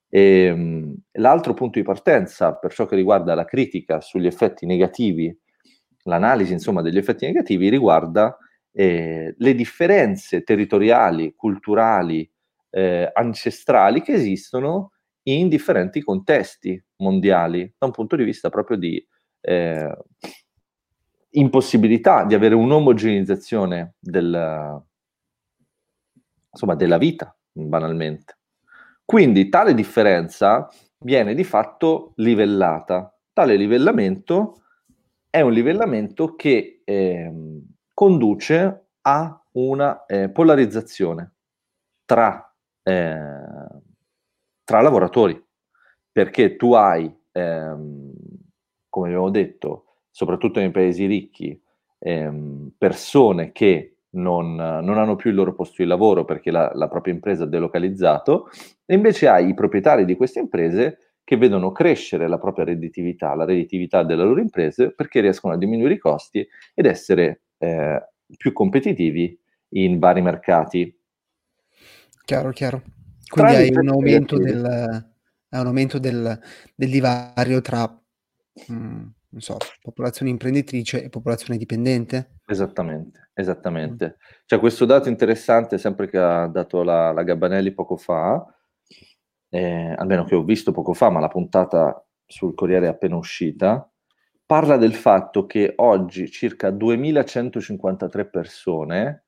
E, 0.10 0.22
ehm, 0.46 0.96
l'altro 1.14 1.54
punto 1.54 1.80
di 1.80 1.86
partenza 1.86 2.56
per 2.56 2.74
ciò 2.74 2.86
che 2.86 2.96
riguarda 2.96 3.36
la 3.36 3.46
critica 3.46 4.00
sugli 4.02 4.26
effetti 4.26 4.66
negativi, 4.66 5.36
l'analisi 6.04 6.54
insomma 6.54 6.82
degli 6.82 6.98
effetti 6.98 7.26
negativi 7.26 7.70
riguarda 7.70 8.38
eh, 8.72 9.36
le 9.38 9.56
differenze 9.56 10.44
territoriali, 10.44 11.34
culturali, 11.36 12.30
eh, 12.70 13.10
ancestrali 13.14 14.02
che 14.02 14.14
esistono 14.14 14.94
in 15.24 15.50
differenti 15.50 16.02
contesti 16.02 16.82
mondiali, 16.98 17.74
da 17.78 17.88
un 17.88 17.92
punto 17.92 18.16
di 18.16 18.24
vista 18.24 18.50
proprio 18.50 18.78
di 18.78 19.06
eh, 19.42 19.98
impossibilità 21.32 22.24
di 22.24 22.34
avere 22.34 22.56
un'omogenizzazione 22.56 23.96
del, 24.00 24.82
insomma, 26.58 26.76
della 26.76 26.98
vita, 26.98 27.36
banalmente. 27.52 28.40
Quindi 29.06 29.48
tale 29.48 29.76
differenza 29.76 30.68
viene 31.00 31.36
di 31.36 31.44
fatto 31.44 32.14
livellata. 32.16 33.16
Tale 33.32 33.56
livellamento 33.56 34.64
è 35.30 35.42
un 35.42 35.54
livellamento 35.54 36.36
che 36.36 36.82
eh, 36.84 37.32
conduce 37.94 38.88
a 39.02 39.44
una 39.54 40.06
eh, 40.06 40.30
polarizzazione 40.30 41.36
tra, 42.06 42.54
eh, 42.82 43.42
tra, 44.64 44.82
lavoratori, 44.82 45.42
perché 46.12 46.56
tu 46.56 46.74
hai, 46.74 47.16
ehm, 47.32 48.14
come 48.90 49.08
abbiamo 49.08 49.30
detto, 49.30 49.86
soprattutto 50.10 50.60
nei 50.60 50.72
paesi 50.72 51.06
ricchi, 51.06 51.62
ehm, 52.00 52.72
persone 52.78 53.52
che 53.52 53.97
non, 54.12 54.56
non, 54.56 54.98
hanno 54.98 55.16
più 55.16 55.30
il 55.30 55.36
loro 55.36 55.54
posto 55.54 55.82
di 55.82 55.88
lavoro 55.88 56.26
perché 56.26 56.52
la, 56.52 56.72
la 56.74 56.88
propria 56.88 57.14
impresa 57.14 57.44
ha 57.44 57.48
delocalizzato, 57.48 58.50
e 58.86 58.96
invece 58.96 59.28
hai 59.28 59.50
i 59.50 59.54
proprietari 59.54 60.06
di 60.06 60.16
queste 60.16 60.40
imprese 60.40 61.08
che 61.24 61.36
vedono 61.36 61.74
crescere 61.74 62.30
la 62.30 62.38
propria 62.38 62.64
redditività, 62.64 63.36
la 63.36 63.44
redditività 63.44 64.04
delle 64.04 64.24
loro 64.24 64.40
imprese 64.40 64.94
perché 64.94 65.20
riescono 65.20 65.54
a 65.54 65.58
diminuire 65.58 65.96
i 65.96 66.00
costi 66.00 66.48
ed 66.74 66.86
essere 66.86 67.42
eh, 67.58 68.02
più 68.38 68.54
competitivi 68.54 69.38
in 69.72 70.00
vari 70.00 70.22
mercati. 70.22 70.98
Chiaro, 72.24 72.52
chiaro. 72.52 72.82
Quindi 73.28 73.56
hai 73.56 73.76
un, 73.76 73.90
aumento 73.90 74.38
del, 74.38 74.64
hai 74.66 75.60
un 75.60 75.68
aumento 75.68 76.00
del, 76.00 76.40
del 76.74 76.90
divario 76.90 77.60
tra 77.60 77.84
mh, 78.68 78.74
mm, 78.74 79.08
non 79.30 79.42
so, 79.42 79.58
popolazione 79.82 80.32
imprenditrice 80.32 81.04
e 81.04 81.10
popolazione 81.10 81.58
dipendente? 81.58 82.40
Esattamente, 82.46 83.30
esattamente. 83.34 84.18
C'è 84.46 84.60
questo 84.60 84.86
dato 84.86 85.10
interessante, 85.10 85.78
sempre 85.78 86.10
che 86.10 86.18
ha 86.18 86.48
dato 86.48 86.84
la, 86.84 87.12
la 87.12 87.24
Gabbanelli 87.24 87.74
poco 87.74 87.98
fa, 87.98 88.46
eh, 89.50 89.94
almeno 89.98 90.24
che 90.24 90.36
ho 90.36 90.44
visto 90.44 90.72
poco 90.72 90.94
fa, 90.94 91.10
ma 91.10 91.20
la 91.20 91.28
puntata 91.28 92.06
sul 92.26 92.54
Corriere 92.56 92.86
è 92.86 92.90
appena 92.90 93.18
uscita, 93.18 93.90
parla 94.46 94.78
del 94.78 94.96
fatto 94.96 95.46
che 95.46 95.74
oggi 95.78 96.30
circa 96.32 96.72
2153 96.72 98.30
persone 98.30 99.26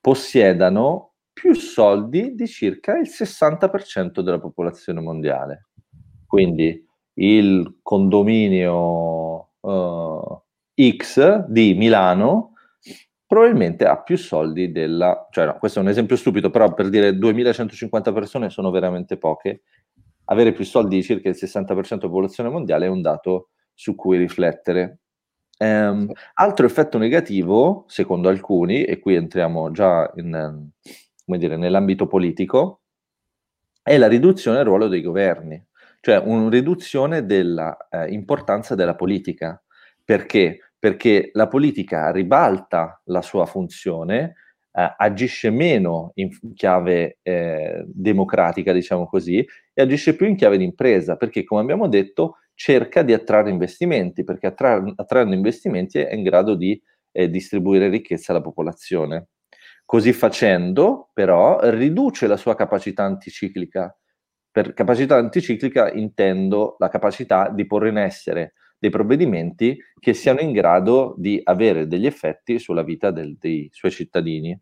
possiedano 0.00 1.14
più 1.32 1.54
soldi 1.54 2.34
di 2.34 2.46
circa 2.46 2.98
il 2.98 3.08
60% 3.08 4.20
della 4.20 4.38
popolazione 4.38 5.00
mondiale. 5.00 5.68
Quindi 6.26 6.86
il 7.14 7.78
condominio 7.82 9.29
uh, 9.60 10.42
X 10.96 11.44
di 11.46 11.74
Milano 11.74 12.54
probabilmente 13.30 13.86
ha 13.86 13.96
più 14.02 14.18
soldi 14.18 14.72
della... 14.72 15.28
cioè 15.30 15.46
no, 15.46 15.56
questo 15.58 15.78
è 15.78 15.82
un 15.82 15.88
esempio 15.88 16.16
stupido, 16.16 16.50
però 16.50 16.74
per 16.74 16.88
dire 16.88 17.16
2150 17.16 18.12
persone 18.12 18.50
sono 18.50 18.72
veramente 18.72 19.18
poche, 19.18 19.62
avere 20.24 20.52
più 20.52 20.64
soldi 20.64 20.96
di 20.96 21.02
circa 21.04 21.28
il 21.28 21.36
60% 21.38 21.64
della 21.74 21.98
popolazione 22.00 22.48
mondiale 22.48 22.86
è 22.86 22.88
un 22.88 23.02
dato 23.02 23.50
su 23.72 23.94
cui 23.94 24.18
riflettere. 24.18 24.98
Um, 25.58 26.10
altro 26.34 26.66
effetto 26.66 26.98
negativo, 26.98 27.84
secondo 27.86 28.28
alcuni, 28.28 28.82
e 28.82 28.98
qui 28.98 29.14
entriamo 29.14 29.70
già 29.70 30.10
in, 30.16 30.68
dire, 31.24 31.56
nell'ambito 31.56 32.08
politico, 32.08 32.80
è 33.80 33.96
la 33.96 34.08
riduzione 34.08 34.56
del 34.56 34.66
ruolo 34.66 34.88
dei 34.88 35.02
governi 35.02 35.64
cioè 36.00 36.16
una 36.18 36.48
riduzione 36.48 37.24
dell'importanza 37.26 38.74
eh, 38.74 38.76
della 38.76 38.94
politica. 38.94 39.62
Perché? 40.04 40.58
Perché 40.78 41.30
la 41.34 41.46
politica 41.46 42.10
ribalta 42.10 43.00
la 43.04 43.22
sua 43.22 43.46
funzione, 43.46 44.34
eh, 44.72 44.94
agisce 44.96 45.50
meno 45.50 46.12
in 46.14 46.30
chiave 46.54 47.18
eh, 47.22 47.84
democratica, 47.86 48.72
diciamo 48.72 49.06
così, 49.06 49.46
e 49.72 49.82
agisce 49.82 50.16
più 50.16 50.26
in 50.26 50.36
chiave 50.36 50.56
di 50.56 50.64
impresa, 50.64 51.16
perché 51.16 51.44
come 51.44 51.60
abbiamo 51.60 51.86
detto 51.86 52.36
cerca 52.54 53.02
di 53.02 53.12
attrarre 53.12 53.50
investimenti, 53.50 54.24
perché 54.24 54.46
attra- 54.46 54.82
attrarre 54.96 55.34
investimenti 55.34 55.98
è 55.98 56.14
in 56.14 56.22
grado 56.22 56.54
di 56.54 56.80
eh, 57.12 57.28
distribuire 57.28 57.88
ricchezza 57.88 58.32
alla 58.32 58.42
popolazione. 58.42 59.28
Così 59.84 60.12
facendo, 60.12 61.10
però, 61.12 61.58
riduce 61.70 62.26
la 62.26 62.36
sua 62.36 62.54
capacità 62.54 63.02
anticiclica, 63.02 63.98
per 64.50 64.74
capacità 64.74 65.16
anticiclica 65.16 65.92
intendo 65.92 66.76
la 66.78 66.88
capacità 66.88 67.48
di 67.48 67.66
porre 67.66 67.90
in 67.90 67.98
essere 67.98 68.54
dei 68.78 68.90
provvedimenti 68.90 69.78
che 69.98 70.14
siano 70.14 70.40
in 70.40 70.52
grado 70.52 71.14
di 71.18 71.40
avere 71.44 71.86
degli 71.86 72.06
effetti 72.06 72.58
sulla 72.58 72.82
vita 72.82 73.10
del, 73.10 73.36
dei 73.38 73.68
suoi 73.72 73.90
cittadini. 73.90 74.58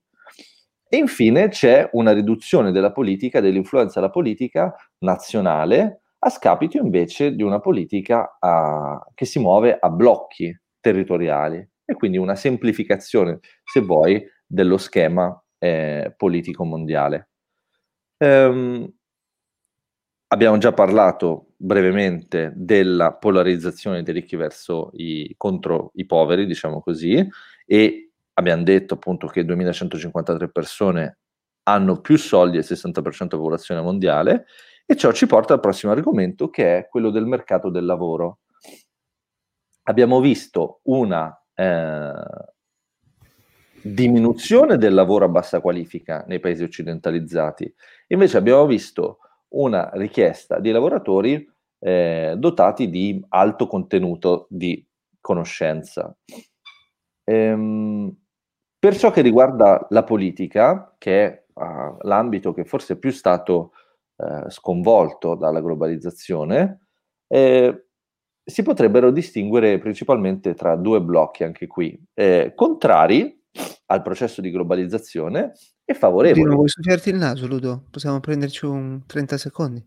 E 0.91 0.97
infine 0.97 1.49
c'è 1.49 1.89
una 1.93 2.13
riduzione 2.13 2.73
della 2.73 2.93
politica, 2.93 3.41
dell'influenza 3.41 4.01
della 4.01 4.11
politica 4.11 4.75
nazionale, 4.99 6.01
a 6.21 6.31
scapito 6.31 6.79
invece 6.79 7.35
di 7.35 7.43
una 7.43 7.61
politica 7.61 8.39
a, 8.41 9.01
che 9.15 9.25
si 9.25 9.39
muove 9.39 9.77
a 9.79 9.89
blocchi 9.89 10.53
territoriali 10.81 11.67
e 11.85 11.95
quindi 11.95 12.19
una 12.19 12.35
semplificazione, 12.35 13.39
se 13.63 13.81
vuoi, 13.81 14.27
dello 14.45 14.79
schema 14.79 15.41
eh, 15.59 16.13
politico 16.17 16.65
mondiale. 16.65 17.29
Um, 18.19 18.98
Abbiamo 20.31 20.59
già 20.59 20.73
parlato 20.73 21.55
brevemente 21.57 22.53
della 22.55 23.15
polarizzazione 23.15 24.03
dei 24.03 24.13
ricchi 24.13 24.37
verso 24.37 24.91
i, 24.93 25.35
contro 25.39 25.91
i 25.95 26.05
poveri, 26.05 26.45
diciamo 26.45 26.83
così, 26.83 27.27
e 27.65 28.11
abbiamo 28.35 28.63
detto 28.63 28.95
appunto 28.95 29.27
che 29.27 29.45
2153 29.45 30.51
persone 30.51 31.19
hanno 31.63 32.01
più 32.01 32.17
soldi 32.19 32.59
del 32.59 32.67
60% 32.67 33.01
della 33.01 33.27
popolazione 33.29 33.81
mondiale 33.81 34.47
e 34.85 34.97
ciò 34.97 35.13
ci 35.13 35.27
porta 35.27 35.55
al 35.55 35.61
prossimo 35.61 35.93
argomento 35.93 36.51
che 36.51 36.77
è 36.77 36.89
quello 36.89 37.11
del 37.11 37.27
mercato 37.27 37.71
del 37.71 37.87
lavoro. 37.87 38.41
Abbiamo 39.85 40.21
visto 40.21 40.81
una, 40.85 41.43
eh, 41.55 42.13
diminuzione 43.81 44.77
del 44.77 44.93
lavoro 44.93 45.25
a 45.25 45.29
bassa 45.29 45.61
qualifica 45.61 46.25
nei 46.27 46.41
paesi 46.41 46.63
occidentalizzati. 46.63 47.73
Invece 48.09 48.37
abbiamo 48.37 48.67
visto 48.67 49.19
una 49.51 49.91
richiesta 49.95 50.61
di 50.61 50.71
lavoratori 50.71 51.49
eh, 51.81 52.35
dotati 52.37 52.91
di 52.91 53.25
alto 53.29 53.67
contenuto 53.67 54.47
di 54.51 54.85
conoscenza. 55.21 56.17
Ehm, 57.25 58.17
per 58.79 58.97
ciò 58.97 59.11
che 59.11 59.23
riguarda 59.23 59.87
la 59.91 60.05
politica, 60.05 60.95
che 60.99 61.25
è 61.25 61.45
uh, 61.53 61.97
l'ambito 62.03 62.53
che 62.53 62.65
forse 62.65 62.95
è 62.95 62.97
più 62.97 63.11
stato 63.11 63.73
uh, 64.17 64.49
sconvolto 64.49 65.35
dalla 65.35 65.61
globalizzazione, 65.61 66.87
eh, 67.27 67.87
si 68.43 68.63
potrebbero 68.63 69.11
distinguere 69.11 69.79
principalmente 69.79 70.55
tra 70.55 70.77
due 70.77 71.03
blocchi 71.03 71.45
anche 71.45 71.67
qui, 71.67 72.01
eh, 72.15 72.53
contrari 72.55 73.38
al 73.87 74.03
processo 74.03 74.41
di 74.41 74.51
globalizzazione 74.51 75.53
e 75.85 75.95
favorevoli. 75.95 76.43
Dino, 76.43 76.55
vuoi 76.57 76.69
soffiarti 76.69 77.11
il 77.11 77.17
naso, 77.17 77.47
Ludo? 77.47 77.85
Possiamo 77.91 78.21
prenderci 78.21 78.67
un 78.67 79.03
30 79.07 79.39
secondi? 79.39 79.87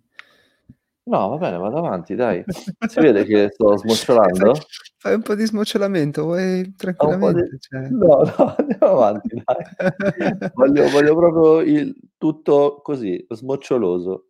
No, 1.03 1.29
va 1.29 1.37
bene, 1.37 1.57
vado 1.57 1.77
avanti, 1.77 2.13
dai. 2.13 2.43
Si 2.45 2.99
vede 2.99 3.25
che 3.25 3.49
sto 3.51 3.75
smocciolando? 3.77 4.53
Fai 4.97 5.15
un 5.15 5.21
po' 5.23 5.33
di 5.33 5.45
smocciolamento, 5.45 6.23
vuoi 6.23 6.75
tranquillamente? 6.75 7.49
Di... 7.49 7.59
Cioè. 7.59 7.89
No, 7.89 8.21
no, 8.37 8.55
andiamo 8.55 8.91
avanti, 8.93 9.41
dai. 9.43 10.51
voglio, 10.53 10.89
voglio 10.89 11.15
proprio 11.15 11.59
il 11.61 11.95
tutto 12.17 12.81
così, 12.83 13.25
smoccioloso. 13.29 14.27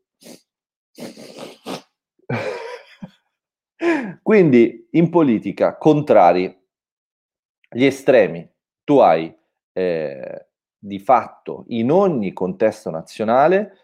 Quindi, 4.21 4.87
in 4.91 5.09
politica, 5.09 5.77
contrari, 5.77 6.57
gli 7.69 7.83
estremi, 7.83 8.49
tu 8.83 8.97
hai 8.97 9.33
eh, 9.73 10.47
di 10.77 10.99
fatto 10.99 11.65
in 11.67 11.91
ogni 11.91 12.33
contesto 12.33 12.89
nazionale 12.89 13.77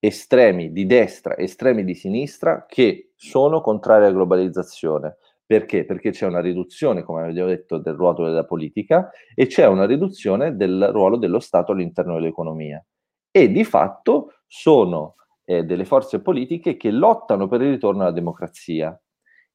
estremi 0.00 0.72
di 0.72 0.86
destra, 0.86 1.36
estremi 1.36 1.84
di 1.84 1.94
sinistra 1.94 2.64
che 2.66 3.12
sono 3.14 3.60
contrari 3.60 4.04
alla 4.04 4.14
globalizzazione. 4.14 5.16
Perché? 5.44 5.84
Perché 5.84 6.10
c'è 6.10 6.26
una 6.26 6.40
riduzione, 6.40 7.02
come 7.02 7.22
abbiamo 7.22 7.48
detto, 7.48 7.78
del 7.78 7.94
ruolo 7.94 8.24
della 8.24 8.44
politica 8.44 9.10
e 9.34 9.46
c'è 9.46 9.66
una 9.66 9.84
riduzione 9.84 10.56
del 10.56 10.90
ruolo 10.92 11.16
dello 11.16 11.40
Stato 11.40 11.72
all'interno 11.72 12.14
dell'economia. 12.14 12.82
E 13.30 13.50
di 13.50 13.64
fatto 13.64 14.34
sono 14.46 15.16
eh, 15.44 15.64
delle 15.64 15.84
forze 15.84 16.20
politiche 16.20 16.76
che 16.76 16.90
lottano 16.90 17.48
per 17.48 17.62
il 17.62 17.70
ritorno 17.70 18.02
alla 18.02 18.12
democrazia. 18.12 18.98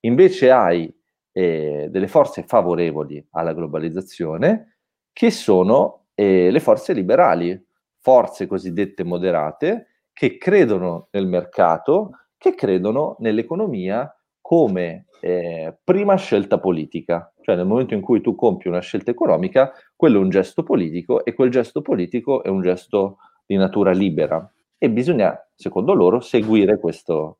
Invece 0.01 0.51
hai 0.51 0.93
eh, 1.31 1.87
delle 1.89 2.07
forze 2.07 2.43
favorevoli 2.43 3.25
alla 3.31 3.53
globalizzazione 3.53 4.74
che 5.15 5.31
sono 5.31 6.07
eh, 6.13 6.51
le 6.51 6.59
forze 6.59 6.91
liberali, 6.91 7.57
forze 8.01 8.47
cosiddette 8.47 9.05
moderate, 9.05 9.87
che 10.11 10.37
credono 10.37 11.07
nel 11.11 11.25
mercato, 11.25 12.09
che 12.37 12.53
credono 12.53 13.15
nell'economia 13.19 14.13
come 14.41 15.05
eh, 15.21 15.73
prima 15.81 16.15
scelta 16.15 16.59
politica. 16.59 17.31
Cioè 17.41 17.55
nel 17.55 17.65
momento 17.65 17.93
in 17.93 18.01
cui 18.01 18.19
tu 18.19 18.35
compi 18.35 18.67
una 18.67 18.81
scelta 18.81 19.11
economica, 19.11 19.71
quello 19.95 20.19
è 20.19 20.21
un 20.21 20.27
gesto 20.27 20.63
politico 20.63 21.23
e 21.23 21.33
quel 21.33 21.49
gesto 21.49 21.81
politico 21.81 22.43
è 22.43 22.49
un 22.49 22.61
gesto 22.61 23.19
di 23.45 23.55
natura 23.55 23.91
libera. 23.91 24.45
E 24.77 24.89
bisogna, 24.89 25.33
secondo 25.55 25.93
loro, 25.93 26.19
seguire 26.19 26.77
questo, 26.77 27.37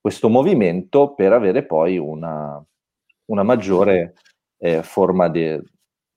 questo 0.00 0.30
movimento 0.30 1.12
per 1.12 1.34
avere 1.34 1.66
poi 1.66 1.98
una, 1.98 2.64
una 3.26 3.42
maggiore 3.42 4.14
eh, 4.56 4.82
forma 4.82 5.28
di, 5.28 5.60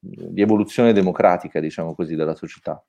di 0.04 0.42
evoluzione 0.42 0.92
democratica, 0.92 1.60
diciamo 1.62 1.96
così, 1.96 2.16
della 2.16 2.36
società. 2.36 2.84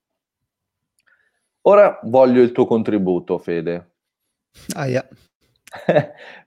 Ora 1.67 2.01
voglio 2.03 2.43
il 2.43 2.53
tuo 2.53 2.67
contributo, 2.67 3.39
Fede. 3.39 3.93
Ah, 4.75 4.87
yeah. 4.87 5.09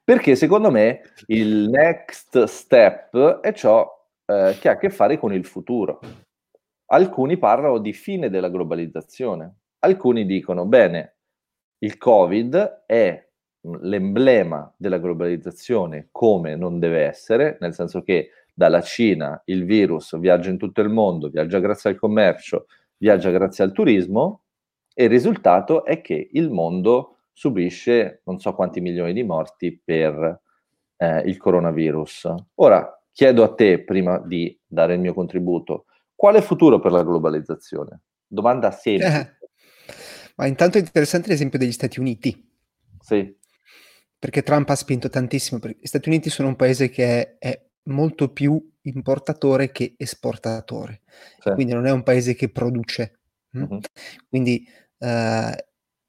Perché 0.03 0.36
secondo 0.36 0.69
me 0.69 1.01
il 1.27 1.69
next 1.69 2.43
step 2.43 3.39
è 3.39 3.53
ciò 3.53 3.89
eh, 4.25 4.58
che 4.60 4.69
ha 4.69 4.73
a 4.73 4.77
che 4.77 4.89
fare 4.89 5.17
con 5.17 5.34
il 5.34 5.45
futuro. 5.45 5.99
Alcuni 6.88 7.38
parlano 7.38 7.80
di 7.80 7.93
fine 7.93 8.30
della 8.30 8.49
globalizzazione, 8.49 9.56
alcuni 9.80 10.25
dicono, 10.25 10.65
bene, 10.65 11.17
il 11.80 11.97
Covid 11.97 12.84
è 12.86 13.25
l'emblema 13.82 14.73
della 14.77 14.99
globalizzazione 14.99 16.08
come 16.12 16.56
non 16.56 16.80
deve 16.80 17.06
essere, 17.06 17.58
nel 17.60 17.73
senso 17.73 18.03
che 18.03 18.30
dalla 18.58 18.82
Cina 18.82 19.39
il 19.46 19.65
virus 19.65 20.17
viaggia 20.17 20.50
in 20.50 20.58
tutto 20.58 20.82
il 20.82 20.89
mondo, 20.89 21.30
viaggia 21.30 21.60
grazie 21.60 21.91
al 21.91 21.96
commercio, 21.96 22.65
viaggia 22.98 23.30
grazie 23.30 23.63
al 23.63 23.72
turismo, 23.72 24.46
e 24.96 25.04
il 25.04 25.12
risultato 25.12 25.86
è 25.86 26.02
che 26.02 26.30
il 26.32 26.50
mondo 26.50 27.17
subisce 27.34 28.22
non 28.26 28.39
so 28.39 28.56
quanti 28.56 28.82
milioni 28.82 29.13
di 29.13 29.22
morti 29.22 29.80
per 29.86 30.41
eh, 30.96 31.20
il 31.20 31.38
coronavirus. 31.38 32.34
Ora 32.56 33.00
chiedo 33.12 33.43
a 33.43 33.54
te, 33.54 33.84
prima 33.84 34.17
di 34.17 34.60
dare 34.65 34.96
il 34.96 35.02
mio 35.02 35.13
contributo, 35.13 35.86
quale 36.15 36.41
futuro 36.41 36.80
per 36.80 36.93
la 36.93 37.04
globalizzazione? 37.04 38.02
Domanda 38.26 38.72
semplice. 38.72 39.38
Eh, 39.38 39.93
ma 40.38 40.48
intanto 40.48 40.80
è 40.80 40.82
interessante 40.82 41.30
l'esempio 41.30 41.60
degli 41.60 41.72
Stati 41.72 42.00
Uniti. 42.00 42.43
Sì. 43.00 43.36
Perché 44.17 44.41
Trump 44.41 44.67
ha 44.72 44.76
spinto 44.76 45.10
tantissimo. 45.10 45.60
Gli 45.63 45.86
Stati 45.86 46.10
Uniti 46.10 46.32
sono 46.32 46.48
un 46.48 46.56
paese 46.56 46.89
che 46.89 47.38
è, 47.38 47.38
è 47.38 47.66
molto 47.88 48.32
più 48.32 48.62
importatore 48.82 49.71
che 49.71 49.95
esportatore. 49.97 51.02
Sì. 51.39 51.52
Quindi 51.52 51.73
non 51.73 51.86
è 51.86 51.91
un 51.91 52.04
paese 52.04 52.36
che 52.36 52.50
produce. 52.50 53.19
Uh-huh. 53.52 53.80
Quindi 54.30 54.67
eh, 55.00 55.67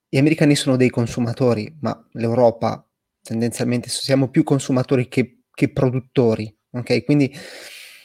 gli 0.09 0.19
americani 0.19 0.55
sono 0.55 0.77
dei 0.77 0.91
consumatori, 0.91 1.77
ma 1.81 2.09
l'Europa 2.13 2.83
tendenzialmente 3.21 3.89
siamo 3.89 4.29
più 4.29 4.43
consumatori 4.43 5.09
che, 5.09 5.43
che 5.51 5.71
produttori, 5.71 6.55
ok? 6.71 7.05
Quindi 7.05 7.35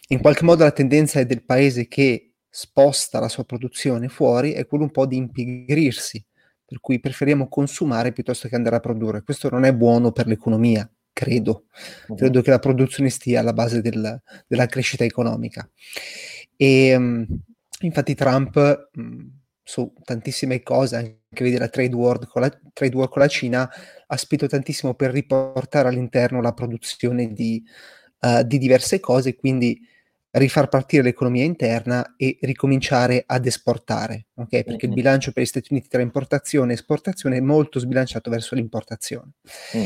in 0.10 0.20
qualche 0.20 0.44
modo 0.44 0.64
la 0.64 0.72
tendenza 0.72 1.20
è 1.20 1.26
del 1.26 1.46
paese 1.46 1.88
che 1.88 2.34
sposta 2.50 3.20
la 3.20 3.30
sua 3.30 3.46
produzione 3.46 4.10
fuori 4.10 4.52
è 4.52 4.68
quello 4.68 4.84
un 4.84 4.92
po' 4.92 5.06
di 5.06 5.16
impigrirsi, 5.16 6.24
per 6.66 6.80
cui 6.80 7.00
preferiamo 7.00 7.48
consumare 7.48 8.12
piuttosto 8.12 8.48
che 8.48 8.56
andare 8.56 8.76
a 8.76 8.80
produrre. 8.80 9.24
Questo 9.24 9.50
non 9.50 9.64
è 9.64 9.74
buono 9.74 10.12
per 10.12 10.28
l'economia, 10.28 10.90
credo. 11.14 11.66
Uh-huh. 12.08 12.16
Credo 12.16 12.42
che 12.42 12.50
la 12.50 12.60
produzione 12.60 13.10
stia 13.10 13.40
alla 13.40 13.54
base 13.54 13.82
del, 13.82 14.22
della 14.48 14.66
crescita 14.66 15.06
economica. 15.06 15.70
E 16.58 16.96
um, 16.96 17.26
infatti 17.82 18.16
Trump 18.16 18.90
mh, 18.92 19.02
mm, 19.02 19.28
su 19.64 19.94
tantissime 20.04 20.62
cose, 20.62 20.96
anche 20.96 21.44
vedi 21.44 21.58
la 21.58 21.70
trade 21.70 21.96
war 21.96 22.28
con 22.28 22.42
la, 22.42 22.60
trade 22.74 22.96
war 22.96 23.08
con 23.08 23.22
la 23.22 23.28
Cina, 23.28 23.70
ha 24.06 24.18
spinto 24.18 24.48
tantissimo 24.48 24.96
per 24.96 25.12
riportare 25.12 25.88
all'interno 25.88 26.42
la 26.42 26.54
produzione 26.54 27.32
di, 27.32 27.64
uh, 28.20 28.44
di 28.44 28.58
diverse 28.58 29.00
cose, 29.00 29.36
quindi 29.36 29.80
rifar 30.34 30.68
partire 30.68 31.04
l'economia 31.04 31.44
interna 31.44 32.16
e 32.18 32.38
ricominciare 32.42 33.24
ad 33.26 33.46
esportare, 33.46 34.28
ok? 34.34 34.50
Perché 34.50 34.72
mm-hmm. 34.72 34.88
il 34.88 34.94
bilancio 34.94 35.32
per 35.32 35.44
gli 35.44 35.48
Stati 35.48 35.68
Uniti 35.72 35.90
tra 35.90 36.02
importazione 36.02 36.72
e 36.72 36.76
esportazione 36.76 37.38
è 37.38 37.42
molto 37.42 37.80
sbilanciato 37.80 38.32
verso 38.32 38.56
l'importazione. 38.56 39.34
Mm. 39.78 39.84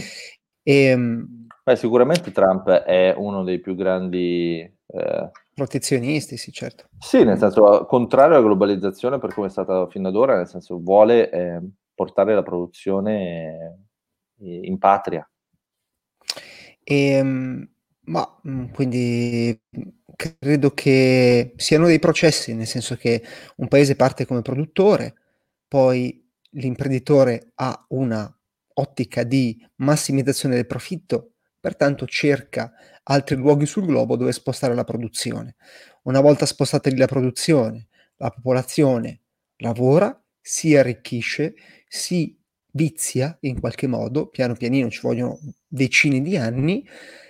E, 0.67 0.84
ehm, 0.84 1.47
Beh, 1.63 1.75
sicuramente 1.77 2.32
Trump 2.32 2.69
è 2.69 3.13
uno 3.15 3.43
dei 3.43 3.60
più 3.60 3.75
grandi 3.75 4.60
eh, 4.60 5.32
Protezionisti, 5.53 6.38
sì, 6.38 6.51
certo. 6.51 6.88
Sì, 6.99 7.23
nel 7.23 7.38
senso, 7.38 7.86
contrario 7.86 8.36
alla 8.36 8.45
globalizzazione 8.45 9.17
per 9.17 9.34
come 9.34 9.47
è 9.47 9.49
stata 9.49 9.88
fino 9.88 10.10
ad 10.10 10.15
ora, 10.15 10.36
nel 10.36 10.47
senso, 10.47 10.80
vuole 10.80 11.32
eh, 11.32 11.62
portare 11.95 12.36
la 12.36 12.43
produzione 12.43 13.80
eh, 14.39 14.60
in 14.65 14.77
patria. 14.77 15.27
E, 16.84 17.10
ehm, 17.10 17.69
ma 18.01 18.39
mm, 18.47 18.65
quindi 18.67 19.60
credo 20.15 20.71
che 20.71 21.53
siano 21.56 21.88
dei 21.88 21.99
processi, 21.99 22.53
nel 22.53 22.67
senso 22.67 22.95
che 22.95 23.23
un 23.56 23.67
paese 23.67 23.95
parte 23.95 24.25
come 24.25 24.41
produttore, 24.41 25.15
poi 25.67 26.23
l'imprenditore 26.51 27.51
ha 27.56 27.86
una 27.89 28.37
ottica 28.79 29.23
di 29.23 29.57
massimizzazione 29.77 30.55
del 30.55 30.65
profitto, 30.65 31.33
pertanto 31.59 32.05
cerca 32.05 32.71
altri 33.03 33.35
luoghi 33.35 33.65
sul 33.65 33.85
globo 33.85 34.15
dove 34.15 34.31
spostare 34.31 34.75
la 34.75 34.83
produzione. 34.83 35.55
Una 36.03 36.21
volta 36.21 36.45
spostata 36.45 36.89
lì 36.89 36.97
la 36.97 37.07
produzione, 37.07 37.87
la 38.17 38.29
popolazione 38.29 39.21
lavora, 39.57 40.19
si 40.39 40.75
arricchisce, 40.75 41.55
si 41.87 42.37
vizia 42.71 43.35
in 43.41 43.59
qualche 43.59 43.87
modo, 43.87 44.27
piano 44.27 44.53
pianino 44.53 44.89
ci 44.89 45.01
vogliono 45.01 45.39
decine 45.67 46.21
di 46.21 46.37
anni, 46.37 46.87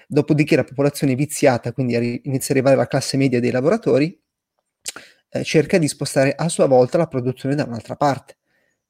dopodiché 0.07 0.55
la 0.55 0.63
popolazione 0.63 1.15
viziata, 1.15 1.71
quindi 1.73 1.95
inizia 1.95 2.53
ad 2.53 2.57
arrivare 2.57 2.75
la 2.75 2.87
classe 2.87 3.17
media 3.17 3.39
dei 3.39 3.51
lavoratori, 3.51 4.19
eh, 5.29 5.43
cerca 5.43 5.77
di 5.77 5.87
spostare 5.87 6.33
a 6.35 6.47
sua 6.49 6.67
volta 6.67 6.97
la 6.97 7.07
produzione 7.07 7.55
da 7.55 7.63
un'altra 7.63 7.95
parte, 7.95 8.37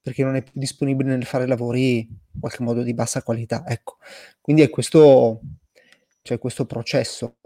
perché 0.02 0.24
non 0.24 0.36
è 0.36 0.44
più 0.44 0.54
disponibile 0.56 1.10
nel 1.10 1.26
fare 1.26 1.48
lavori 1.48 2.00
in 2.00 2.40
qualche 2.40 2.64
modo 2.64 2.84
di 2.84 2.94
bassa 2.94 3.22
qualità. 3.22 3.64
Ecco, 3.68 3.98
quindi 4.42 4.62
è 4.62 4.70
questo 4.70 5.42
c'è 6.22 6.38
questo 6.40 6.66
processo 6.66 7.38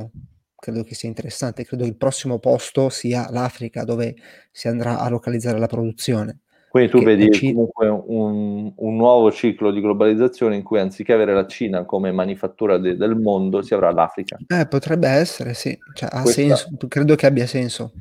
credo 0.62 0.84
che 0.84 0.94
sia 0.94 1.10
interessante, 1.10 1.66
credo 1.66 1.84
che 1.84 1.90
il 1.90 1.98
prossimo 1.98 2.38
posto 2.38 2.90
sia 2.90 3.28
l'Africa 3.32 3.84
dove 3.84 4.14
si 4.52 4.68
andrà 4.68 5.00
a 5.00 5.10
localizzare 5.10 5.58
la 5.58 5.66
produzione. 5.66 6.42
Quindi 6.70 6.92
tu 6.92 7.02
vedi 7.02 7.32
Cina... 7.32 7.54
comunque 7.54 7.88
un, 7.88 8.72
un, 8.76 8.96
nuovo 8.96 9.32
ciclo 9.32 9.72
di 9.72 9.82
globalizzazione 9.82 10.56
in 10.56 10.64
cui 10.64 10.80
anziché 10.80 11.14
avere 11.14 11.34
la 11.34 11.48
Cina 11.48 11.84
come 11.84 12.12
manifattura 12.12 12.78
de, 12.78 12.96
del 12.96 13.16
mondo 13.18 13.64
si 13.64 13.74
avrà 13.74 13.92
l'Africa. 13.92 14.38
Eh, 14.48 14.68
potrebbe 14.68 15.10
essere, 15.10 15.56
sì, 15.56 15.78
cioè, 15.96 16.10
ha 16.12 16.22
Questa... 16.22 16.42
senso, 16.42 16.70
credo 16.88 17.16
che 17.16 17.26
abbia 17.26 17.48
senso. 17.48 17.92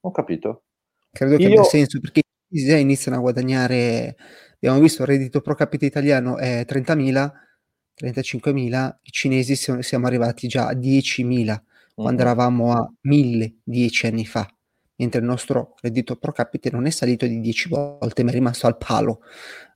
Ho 0.00 0.10
capito. 0.10 0.64
Credo 1.10 1.36
che 1.36 1.42
Io... 1.42 1.48
abbia 1.48 1.62
senso 1.62 2.00
perché 2.00 2.22
i 2.50 2.80
iniziano 2.80 3.18
a 3.18 3.20
guadagnare, 3.20 4.16
abbiamo 4.54 4.80
visto 4.80 5.02
il 5.02 5.08
reddito 5.08 5.40
pro 5.40 5.54
capite 5.54 5.86
italiano 5.86 6.36
è 6.36 6.64
30.000, 6.68 7.30
35.000, 8.00 8.94
i 9.02 9.10
cinesi 9.10 9.56
siamo, 9.56 10.06
arrivati 10.06 10.48
già 10.48 10.68
a 10.68 10.74
10.000 10.74 11.60
quando 11.94 12.22
uh-huh. 12.22 12.28
eravamo 12.28 12.72
a 12.72 12.92
1.000 13.06 13.54
dieci 13.64 14.06
anni 14.06 14.24
fa 14.24 14.48
mentre 14.98 15.20
il 15.20 15.26
nostro 15.26 15.74
reddito 15.80 16.16
pro 16.16 16.32
capite 16.32 16.70
non 16.70 16.86
è 16.86 16.90
salito 16.90 17.26
di 17.26 17.40
10 17.40 17.68
volte, 17.68 18.22
ma 18.24 18.30
è 18.30 18.32
rimasto 18.32 18.66
al 18.66 18.76
palo 18.76 19.20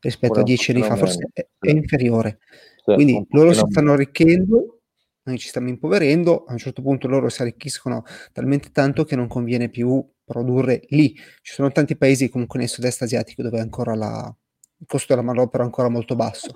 rispetto 0.01 0.33
Ora, 0.33 0.41
a 0.43 0.45
10 0.45 0.71
anni 0.73 0.83
fa, 0.83 0.97
forse 0.97 1.29
è, 1.33 1.47
è 1.59 1.71
inferiore. 1.71 2.39
Sì, 2.85 2.95
Quindi 2.95 3.25
loro 3.31 3.53
si 3.53 3.63
stanno 3.69 3.93
arricchendo, 3.93 4.81
noi 5.23 5.39
ci 5.39 5.49
stiamo 5.49 5.69
impoverendo, 5.69 6.45
a 6.45 6.53
un 6.53 6.59
certo 6.59 6.83
punto 6.83 7.07
loro 7.07 7.29
si 7.29 7.41
arricchiscono 7.41 8.03
talmente 8.33 8.71
tanto 8.73 9.05
che 9.05 9.15
non 9.15 9.29
conviene 9.29 9.69
più 9.69 10.05
produrre 10.33 10.83
lì. 10.89 11.15
Ci 11.15 11.53
sono 11.53 11.71
tanti 11.71 11.97
paesi 11.97 12.29
comunque 12.29 12.59
nel 12.59 12.69
sud-est 12.69 13.03
asiatico 13.03 13.43
dove 13.43 13.61
ancora 13.61 13.95
la, 13.95 14.35
il 14.79 14.87
costo 14.87 15.15
della 15.15 15.27
manodopera 15.27 15.63
è 15.63 15.67
ancora 15.67 15.89
molto 15.89 16.17
basso. 16.17 16.51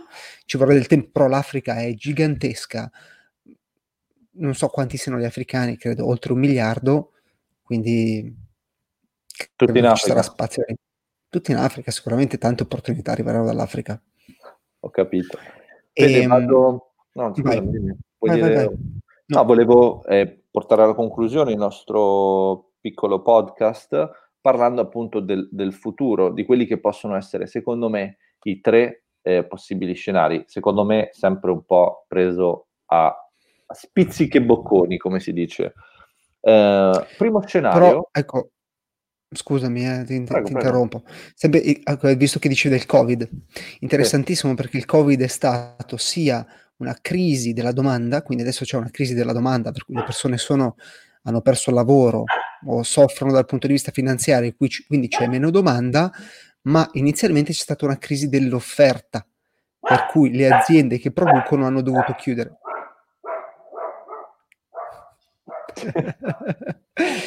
Ci 0.44 0.56
vorrà 0.56 0.72
del 0.72 0.86
tempo, 0.86 1.10
però 1.12 1.28
l'Africa 1.28 1.76
è 1.76 1.94
gigantesca. 1.94 2.90
Non 4.38 4.54
so 4.54 4.68
quanti 4.68 4.96
siano 4.96 5.18
gli 5.18 5.24
africani, 5.24 5.76
credo 5.76 6.06
oltre 6.06 6.32
un 6.32 6.38
miliardo, 6.38 7.12
quindi 7.62 8.34
tutti 9.54 9.78
in 9.78 9.86
Africa. 9.86 10.22
Spazio. 10.22 10.64
Tutti 11.28 11.50
in 11.50 11.58
Africa, 11.58 11.90
sicuramente 11.90 12.38
tante 12.38 12.62
opportunità 12.62 13.12
arriveranno 13.12 13.44
dall'Africa. 13.44 14.00
Ho 14.80 14.90
capito. 14.90 15.38
E, 15.92 16.12
ehm, 16.12 16.28
vado... 16.28 16.92
No, 17.12 17.34
scusami, 17.34 17.78
vai. 17.78 17.96
Vai, 18.18 18.40
vai, 18.40 18.64
no. 18.64 18.78
no. 19.26 19.44
volevo 19.44 20.04
eh, 20.04 20.44
portare 20.50 20.82
alla 20.82 20.94
conclusione 20.94 21.52
il 21.52 21.58
nostro 21.58 22.65
piccolo 22.86 23.20
podcast 23.20 24.10
parlando 24.40 24.80
appunto 24.80 25.18
del, 25.18 25.48
del, 25.50 25.72
futuro, 25.72 26.32
di 26.32 26.44
quelli 26.44 26.66
che 26.66 26.78
possono 26.78 27.16
essere, 27.16 27.48
secondo 27.48 27.88
me, 27.88 28.18
i 28.44 28.60
tre 28.60 29.06
eh, 29.22 29.44
possibili 29.44 29.92
scenari. 29.94 30.44
Secondo 30.46 30.84
me, 30.84 31.08
sempre 31.10 31.50
un 31.50 31.64
po' 31.64 32.04
preso 32.06 32.68
a, 32.86 33.06
a 33.06 33.74
spizzichi 33.74 34.36
e 34.36 34.42
bocconi, 34.42 34.98
come 34.98 35.18
si 35.18 35.32
dice. 35.32 35.74
Eh, 36.40 37.06
primo 37.18 37.44
scenario. 37.44 37.80
Però, 37.80 38.08
ecco, 38.12 38.50
Scusami, 39.28 39.84
eh, 39.84 40.04
ti, 40.04 40.22
prego, 40.22 40.46
ti 40.46 40.52
interrompo. 40.52 41.02
Sempre, 41.34 41.64
ecco, 41.82 42.14
visto 42.14 42.38
che 42.38 42.48
dicevi 42.48 42.76
del 42.76 42.86
Covid, 42.86 43.28
interessantissimo 43.80 44.52
sì. 44.52 44.56
perché 44.56 44.76
il 44.76 44.84
Covid 44.84 45.20
è 45.20 45.26
stato 45.26 45.96
sia 45.96 46.46
una 46.76 46.96
crisi 47.02 47.52
della 47.52 47.72
domanda, 47.72 48.22
quindi 48.22 48.44
adesso 48.44 48.64
c'è 48.64 48.76
una 48.76 48.90
crisi 48.90 49.14
della 49.14 49.32
domanda 49.32 49.72
per 49.72 49.84
cui 49.84 49.96
le 49.96 50.04
persone 50.04 50.38
sono, 50.38 50.76
hanno 51.22 51.40
perso 51.40 51.70
il 51.70 51.76
lavoro 51.76 52.22
o 52.64 52.82
soffrono 52.82 53.32
dal 53.32 53.44
punto 53.44 53.66
di 53.66 53.74
vista 53.74 53.92
finanziario, 53.92 54.54
quindi 54.86 55.08
c'è 55.08 55.26
meno 55.26 55.50
domanda, 55.50 56.10
ma 56.62 56.88
inizialmente 56.92 57.52
c'è 57.52 57.62
stata 57.62 57.84
una 57.84 57.98
crisi 57.98 58.28
dell'offerta, 58.28 59.26
per 59.80 60.06
cui 60.06 60.34
le 60.34 60.50
aziende 60.50 60.98
che 60.98 61.12
producono 61.12 61.66
hanno 61.66 61.82
dovuto 61.82 62.14
chiudere. 62.14 62.58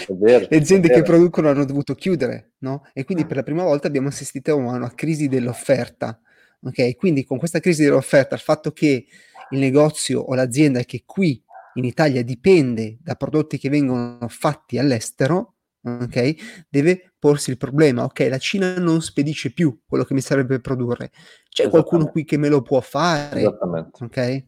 vero, 0.10 0.48
le 0.50 0.58
aziende 0.58 0.90
che 0.90 1.04
producono 1.04 1.50
hanno 1.50 1.66
dovuto 1.66 1.94
chiudere, 1.96 2.54
no? 2.60 2.86
E 2.94 3.04
quindi 3.04 3.26
per 3.26 3.38
la 3.38 3.44
prima 3.44 3.64
volta 3.64 3.88
abbiamo 3.88 4.08
assistito 4.08 4.52
a 4.52 4.56
una 4.56 4.94
crisi 4.94 5.28
dell'offerta. 5.28 6.20
Ok, 6.62 6.96
quindi 6.98 7.24
con 7.24 7.38
questa 7.38 7.60
crisi 7.60 7.84
dell'offerta, 7.84 8.36
il 8.36 8.42
fatto 8.42 8.72
che 8.72 9.06
il 9.52 9.60
negozio 9.60 10.20
o 10.20 10.34
l'azienda 10.36 10.82
che 10.82 11.04
qui 11.06 11.42
in 11.76 11.86
Italia 11.86 12.24
dipende 12.24 12.98
da 13.02 13.16
prodotti 13.16 13.58
che 13.58 13.70
vengono 13.70 14.28
fatti 14.28 14.78
all'estero, 14.78 15.56
ok, 15.82 16.66
deve 16.70 17.14
porsi 17.18 17.52
il 17.52 17.58
problema, 17.58 18.04
ok, 18.04 18.28
la 18.30 18.38
Cina 18.38 18.78
non 18.78 19.02
spedisce 19.02 19.54
più 19.54 19.82
quello 19.88 20.04
che 20.04 20.14
mi 20.14 20.22
serve 20.22 20.60
produrre, 20.60 21.12
c'è 21.50 21.70
qualcuno 21.70 22.08
qui 22.08 22.24
che 22.24 22.38
me 22.38 22.50
lo 22.50 22.62
può 22.62 22.82
fare, 22.82 23.42
Esattamente. 23.42 24.04
ok? 24.04 24.46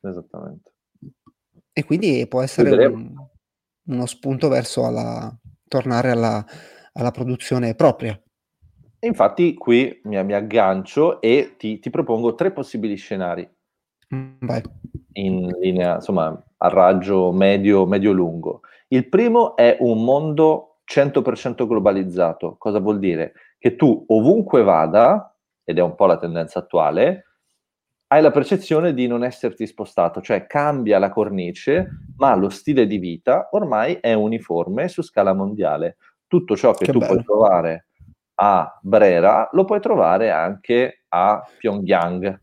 Esattamente. 0.00 0.72
E 1.72 1.84
quindi 1.84 2.26
può 2.28 2.40
essere 2.42 2.86
un, 2.86 3.14
uno 3.86 4.06
spunto 4.06 4.48
verso 4.48 4.86
alla, 4.86 5.36
tornare 5.66 6.10
alla, 6.10 6.44
alla 6.92 7.10
produzione 7.10 7.74
propria. 7.74 8.18
Infatti 9.00 9.54
qui 9.54 10.00
mi, 10.04 10.22
mi 10.24 10.32
aggancio 10.32 11.20
e 11.20 11.56
ti, 11.58 11.78
ti, 11.78 11.90
propongo 11.90 12.34
tre 12.34 12.52
possibili 12.52 12.96
scenari. 12.96 13.46
Vai. 14.40 14.62
In 15.14 15.48
linea, 15.60 15.96
insomma, 15.96 16.42
a 16.64 16.68
raggio 16.68 17.30
medio, 17.30 17.86
medio-lungo. 17.86 18.60
Il 18.88 19.08
primo 19.08 19.54
è 19.54 19.76
un 19.80 20.02
mondo 20.02 20.78
100% 20.90 21.66
globalizzato. 21.66 22.56
Cosa 22.58 22.78
vuol 22.78 22.98
dire? 22.98 23.32
Che 23.58 23.76
tu 23.76 24.04
ovunque 24.08 24.62
vada, 24.62 25.36
ed 25.62 25.78
è 25.78 25.82
un 25.82 25.94
po' 25.94 26.06
la 26.06 26.16
tendenza 26.16 26.60
attuale, 26.60 27.24
hai 28.08 28.22
la 28.22 28.30
percezione 28.30 28.94
di 28.94 29.06
non 29.06 29.24
esserti 29.24 29.66
spostato, 29.66 30.20
cioè 30.20 30.46
cambia 30.46 30.98
la 30.98 31.10
cornice, 31.10 31.88
ma 32.16 32.34
lo 32.34 32.48
stile 32.48 32.86
di 32.86 32.98
vita 32.98 33.48
ormai 33.50 33.98
è 34.00 34.12
uniforme 34.14 34.88
su 34.88 35.02
scala 35.02 35.34
mondiale. 35.34 35.96
Tutto 36.26 36.56
ciò 36.56 36.72
che, 36.72 36.86
che 36.86 36.92
tu 36.92 36.98
bello. 36.98 37.12
puoi 37.12 37.24
trovare 37.24 37.86
a 38.36 38.78
Brera 38.82 39.48
lo 39.52 39.64
puoi 39.64 39.80
trovare 39.80 40.30
anche 40.30 41.04
a 41.08 41.42
Pyongyang. 41.58 42.40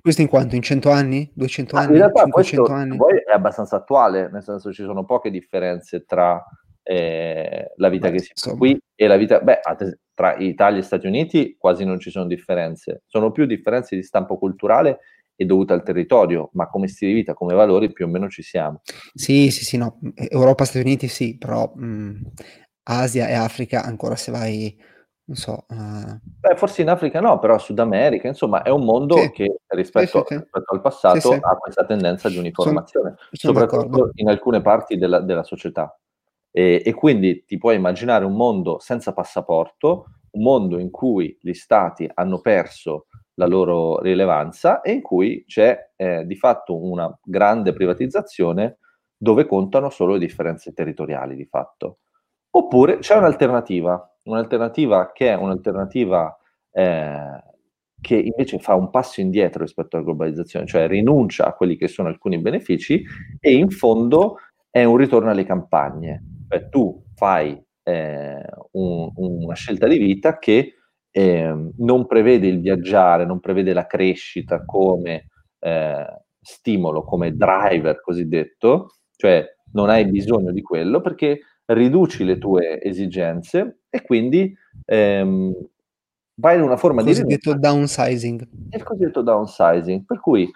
Questo 0.00 0.22
in 0.22 0.28
quanto? 0.28 0.54
In 0.54 0.62
100 0.62 0.90
anni? 0.90 1.30
200 1.34 1.76
anni? 1.76 1.92
in 1.92 1.98
realtà 1.98 2.22
500 2.24 2.72
anni? 2.72 2.96
poi 2.96 3.18
è 3.18 3.32
abbastanza 3.32 3.76
attuale, 3.76 4.30
nel 4.30 4.42
senso 4.42 4.72
ci 4.72 4.82
sono 4.82 5.04
poche 5.04 5.30
differenze 5.30 6.04
tra 6.04 6.42
eh, 6.82 7.72
la 7.76 7.88
vita 7.88 8.08
Beh, 8.08 8.16
che 8.16 8.22
si 8.22 8.32
fa 8.34 8.56
qui 8.56 8.78
e 8.94 9.06
la 9.06 9.16
vita... 9.16 9.40
Beh, 9.40 9.60
tra 10.14 10.36
Italia 10.36 10.80
e 10.80 10.82
Stati 10.82 11.06
Uniti 11.06 11.56
quasi 11.58 11.84
non 11.84 11.98
ci 11.98 12.10
sono 12.10 12.26
differenze, 12.26 13.02
sono 13.06 13.30
più 13.30 13.46
differenze 13.46 13.96
di 13.96 14.02
stampo 14.02 14.36
culturale 14.36 14.98
e 15.34 15.46
dovute 15.46 15.72
al 15.72 15.82
territorio, 15.82 16.50
ma 16.52 16.68
come 16.68 16.86
stile 16.86 17.12
di 17.12 17.16
vita, 17.20 17.32
come 17.32 17.54
valori 17.54 17.90
più 17.90 18.04
o 18.04 18.08
meno 18.08 18.28
ci 18.28 18.42
siamo. 18.42 18.82
Sì, 19.14 19.50
sì, 19.50 19.64
sì, 19.64 19.78
no, 19.78 19.98
Europa, 20.14 20.66
Stati 20.66 20.84
Uniti 20.84 21.08
sì, 21.08 21.38
però 21.38 21.72
mh, 21.74 22.32
Asia 22.82 23.28
e 23.28 23.32
Africa 23.32 23.82
ancora 23.82 24.16
se 24.16 24.30
vai, 24.30 24.78
non 25.30 25.36
so... 25.36 25.64
Uh... 25.68 26.18
Beh, 26.40 26.56
forse 26.56 26.82
in 26.82 26.88
Africa 26.88 27.20
no, 27.20 27.38
però 27.38 27.56
Sud 27.58 27.78
America, 27.78 28.26
insomma, 28.26 28.62
è 28.62 28.70
un 28.70 28.84
mondo 28.84 29.16
sì. 29.16 29.30
che 29.30 29.60
rispetto, 29.68 30.24
sì, 30.26 30.34
sì, 30.34 30.40
rispetto, 30.40 30.74
al 30.74 30.80
passato 30.80 31.32
ha 31.32 31.56
questa 31.56 31.84
tendenza 31.84 32.28
di 32.28 32.36
uniformazione, 32.36 33.14
sono, 33.16 33.28
sono 33.30 33.52
soprattutto 33.52 33.88
d'accordo. 33.88 34.12
in 34.16 34.28
alcune 34.28 34.60
parti 34.60 34.98
della, 34.98 35.20
della 35.20 35.44
società. 35.44 35.96
E, 36.50 36.82
e, 36.84 36.94
quindi 36.94 37.44
ti 37.44 37.58
puoi 37.58 37.76
immaginare 37.76 38.24
un 38.24 38.34
mondo 38.34 38.80
senza 38.80 39.12
passaporto, 39.12 40.06
un 40.32 40.42
mondo 40.42 40.78
in 40.78 40.90
cui 40.90 41.38
gli 41.40 41.52
stati 41.52 42.10
hanno 42.12 42.40
perso 42.40 43.06
la 43.34 43.46
loro 43.46 44.00
rilevanza 44.00 44.80
e 44.80 44.92
in 44.92 45.00
cui 45.00 45.44
c'è 45.46 45.92
eh, 45.94 46.26
di 46.26 46.34
fatto 46.34 46.76
una 46.76 47.16
grande 47.22 47.72
privatizzazione 47.72 48.78
dove 49.16 49.46
contano 49.46 49.90
solo 49.90 50.14
le 50.14 50.18
differenze 50.18 50.72
territoriali 50.72 51.36
di 51.36 51.44
fatto. 51.44 51.98
Oppure 52.52 52.98
c'è 52.98 53.16
un'alternativa, 53.16 54.16
un'alternativa 54.24 55.12
che 55.12 55.28
è 55.28 55.34
un'alternativa 55.34 56.36
eh, 56.72 57.42
che 58.00 58.16
invece 58.16 58.58
fa 58.58 58.74
un 58.74 58.90
passo 58.90 59.20
indietro 59.20 59.62
rispetto 59.62 59.96
alla 59.96 60.04
globalizzazione, 60.04 60.66
cioè 60.66 60.88
rinuncia 60.88 61.46
a 61.46 61.52
quelli 61.52 61.76
che 61.76 61.86
sono 61.86 62.08
alcuni 62.08 62.38
benefici 62.38 63.04
e 63.38 63.52
in 63.52 63.70
fondo 63.70 64.38
è 64.70 64.84
un 64.84 64.96
ritorno 64.96 65.30
alle 65.30 65.44
campagne. 65.44 66.24
Cioè 66.48 66.68
tu 66.68 67.04
fai 67.14 67.62
eh, 67.82 68.42
un, 68.72 69.10
una 69.14 69.54
scelta 69.54 69.86
di 69.86 69.98
vita 69.98 70.38
che 70.38 70.74
eh, 71.10 71.70
non 71.76 72.06
prevede 72.06 72.46
il 72.46 72.60
viaggiare, 72.60 73.26
non 73.26 73.40
prevede 73.40 73.72
la 73.72 73.86
crescita 73.86 74.64
come 74.64 75.26
eh, 75.58 76.06
stimolo, 76.40 77.04
come 77.04 77.36
driver 77.36 78.00
cosiddetto, 78.00 78.94
cioè 79.16 79.44
non 79.72 79.90
hai 79.90 80.08
bisogno 80.08 80.52
di 80.52 80.62
quello 80.62 81.00
perché 81.00 81.40
riduci 81.72 82.24
le 82.24 82.38
tue 82.38 82.82
esigenze 82.82 83.80
e 83.90 84.02
quindi 84.02 84.54
ehm, 84.84 85.54
vai 86.34 86.56
in 86.56 86.62
una 86.62 86.76
forma 86.76 87.00
il 87.00 87.06
di... 87.06 87.12
cosiddetto 87.12 87.54
downsizing. 87.54 88.48
Il 88.70 88.82
cosiddetto 88.82 89.22
downsizing, 89.22 90.04
per 90.04 90.20
cui 90.20 90.50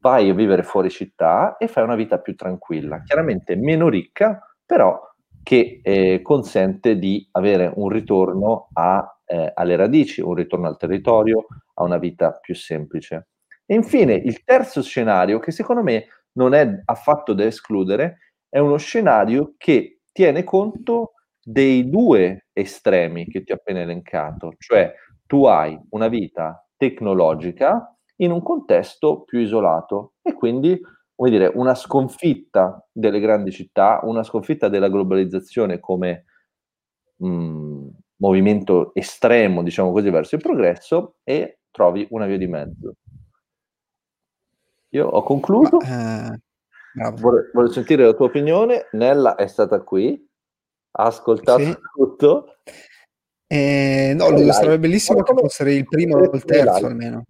vai 0.00 0.28
a 0.28 0.34
vivere 0.34 0.62
fuori 0.62 0.90
città 0.90 1.56
e 1.56 1.66
fai 1.66 1.82
una 1.84 1.94
vita 1.94 2.18
più 2.18 2.34
tranquilla, 2.34 3.02
chiaramente 3.02 3.56
meno 3.56 3.88
ricca, 3.88 4.38
però 4.64 5.00
che 5.42 5.80
eh, 5.82 6.20
consente 6.22 6.98
di 6.98 7.26
avere 7.32 7.70
un 7.74 7.88
ritorno 7.88 8.68
a, 8.72 9.18
eh, 9.24 9.50
alle 9.54 9.76
radici, 9.76 10.20
un 10.20 10.34
ritorno 10.34 10.66
al 10.66 10.76
territorio, 10.76 11.46
a 11.74 11.84
una 11.84 11.98
vita 11.98 12.32
più 12.32 12.54
semplice. 12.54 13.28
E 13.66 13.74
infine 13.74 14.14
il 14.14 14.42
terzo 14.44 14.82
scenario, 14.82 15.38
che 15.38 15.52
secondo 15.52 15.82
me 15.82 16.06
non 16.32 16.54
è 16.54 16.82
affatto 16.84 17.32
da 17.32 17.44
escludere, 17.44 18.18
è 18.48 18.58
uno 18.58 18.76
scenario 18.76 19.54
che 19.56 19.93
tiene 20.14 20.44
conto 20.44 21.14
dei 21.42 21.90
due 21.90 22.46
estremi 22.52 23.26
che 23.26 23.42
ti 23.42 23.52
ho 23.52 23.56
appena 23.56 23.80
elencato, 23.80 24.54
cioè 24.58 24.94
tu 25.26 25.44
hai 25.44 25.78
una 25.90 26.08
vita 26.08 26.64
tecnologica 26.76 27.94
in 28.18 28.30
un 28.30 28.40
contesto 28.42 29.24
più 29.24 29.40
isolato 29.40 30.12
e 30.22 30.32
quindi 30.34 30.80
come 31.16 31.30
dire, 31.30 31.50
una 31.54 31.74
sconfitta 31.74 32.86
delle 32.92 33.20
grandi 33.20 33.50
città, 33.50 34.00
una 34.04 34.22
sconfitta 34.22 34.68
della 34.68 34.88
globalizzazione 34.88 35.80
come 35.80 36.24
mh, 37.16 37.26
mhmm, 37.26 37.90
movimento 38.16 38.94
estremo, 38.94 39.62
diciamo 39.62 39.92
così, 39.92 40.10
verso 40.10 40.36
il 40.36 40.42
progresso 40.42 41.16
e 41.24 41.58
trovi 41.70 42.06
una 42.10 42.26
via 42.26 42.38
di 42.38 42.46
mezzo. 42.46 42.94
Io 44.90 45.08
ho 45.08 45.22
concluso. 45.22 45.78
Ma, 45.78 46.32
eh, 46.32 46.40
Vorrei, 46.94 47.50
vorrei, 47.52 47.72
sentire 47.72 48.04
la 48.04 48.12
tua 48.12 48.26
opinione. 48.26 48.88
Nella 48.92 49.34
è 49.34 49.46
stata 49.46 49.80
qui, 49.80 50.24
ha 50.92 51.04
ascoltato 51.04 51.62
sì. 51.62 51.76
tutto. 51.94 52.58
Eh, 53.46 54.14
no, 54.16 54.30
lo 54.30 54.52
sarebbe 54.52 54.78
bellissimo 54.78 55.22
che 55.22 55.34
fosse 55.34 55.70
il 55.70 55.86
primo 55.86 56.16
o 56.16 56.34
il 56.34 56.44
terzo 56.44 56.86
almeno. 56.86 57.24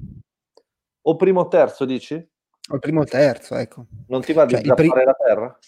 O 1.06 1.16
primo 1.16 1.40
o 1.40 1.48
terzo, 1.48 1.84
dici? 1.84 2.14
O 2.14 2.74
il 2.74 2.80
primo 2.80 3.00
o 3.00 3.04
terzo, 3.04 3.56
ecco. 3.56 3.86
Non 4.08 4.22
ti 4.22 4.32
va 4.32 4.44
di 4.44 4.54
cioè, 4.54 4.74
pri- 4.74 4.88
la 4.88 5.14
terra? 5.14 5.58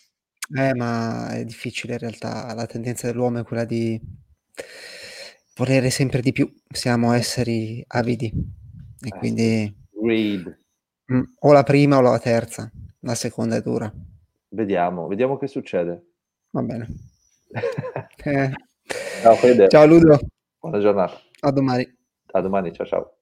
Eh, 0.54 0.74
ma 0.74 1.28
è 1.34 1.44
difficile 1.44 1.94
in 1.94 1.98
realtà. 1.98 2.52
La 2.54 2.66
tendenza 2.66 3.06
dell'uomo 3.06 3.40
è 3.40 3.44
quella 3.44 3.64
di 3.64 4.00
volere 5.56 5.90
sempre 5.90 6.20
di 6.20 6.32
più. 6.32 6.50
Siamo 6.68 7.12
esseri 7.12 7.82
avidi. 7.88 8.26
E 8.26 9.08
eh, 9.08 9.18
quindi... 9.18 9.76
Read. 10.02 10.58
Mh, 11.06 11.22
o 11.40 11.52
la 11.52 11.62
prima 11.62 11.98
o 11.98 12.00
la 12.00 12.18
terza. 12.18 12.70
La 13.00 13.14
seconda 13.14 13.56
è 13.56 13.62
dura. 13.62 13.92
Vediamo, 14.48 15.06
vediamo 15.06 15.36
che 15.36 15.46
succede. 15.46 16.12
Va 16.50 16.62
bene. 16.62 16.86
eh. 18.24 18.52
Ciao. 19.22 19.68
Ciao 19.68 19.86
Ludo. 19.86 20.18
Buona 20.58 20.78
giornata. 20.80 21.20
A 21.40 21.50
domani. 21.50 21.96
A 22.32 22.40
domani, 22.40 22.72
ciao 22.72 22.86
ciao. 22.86 23.16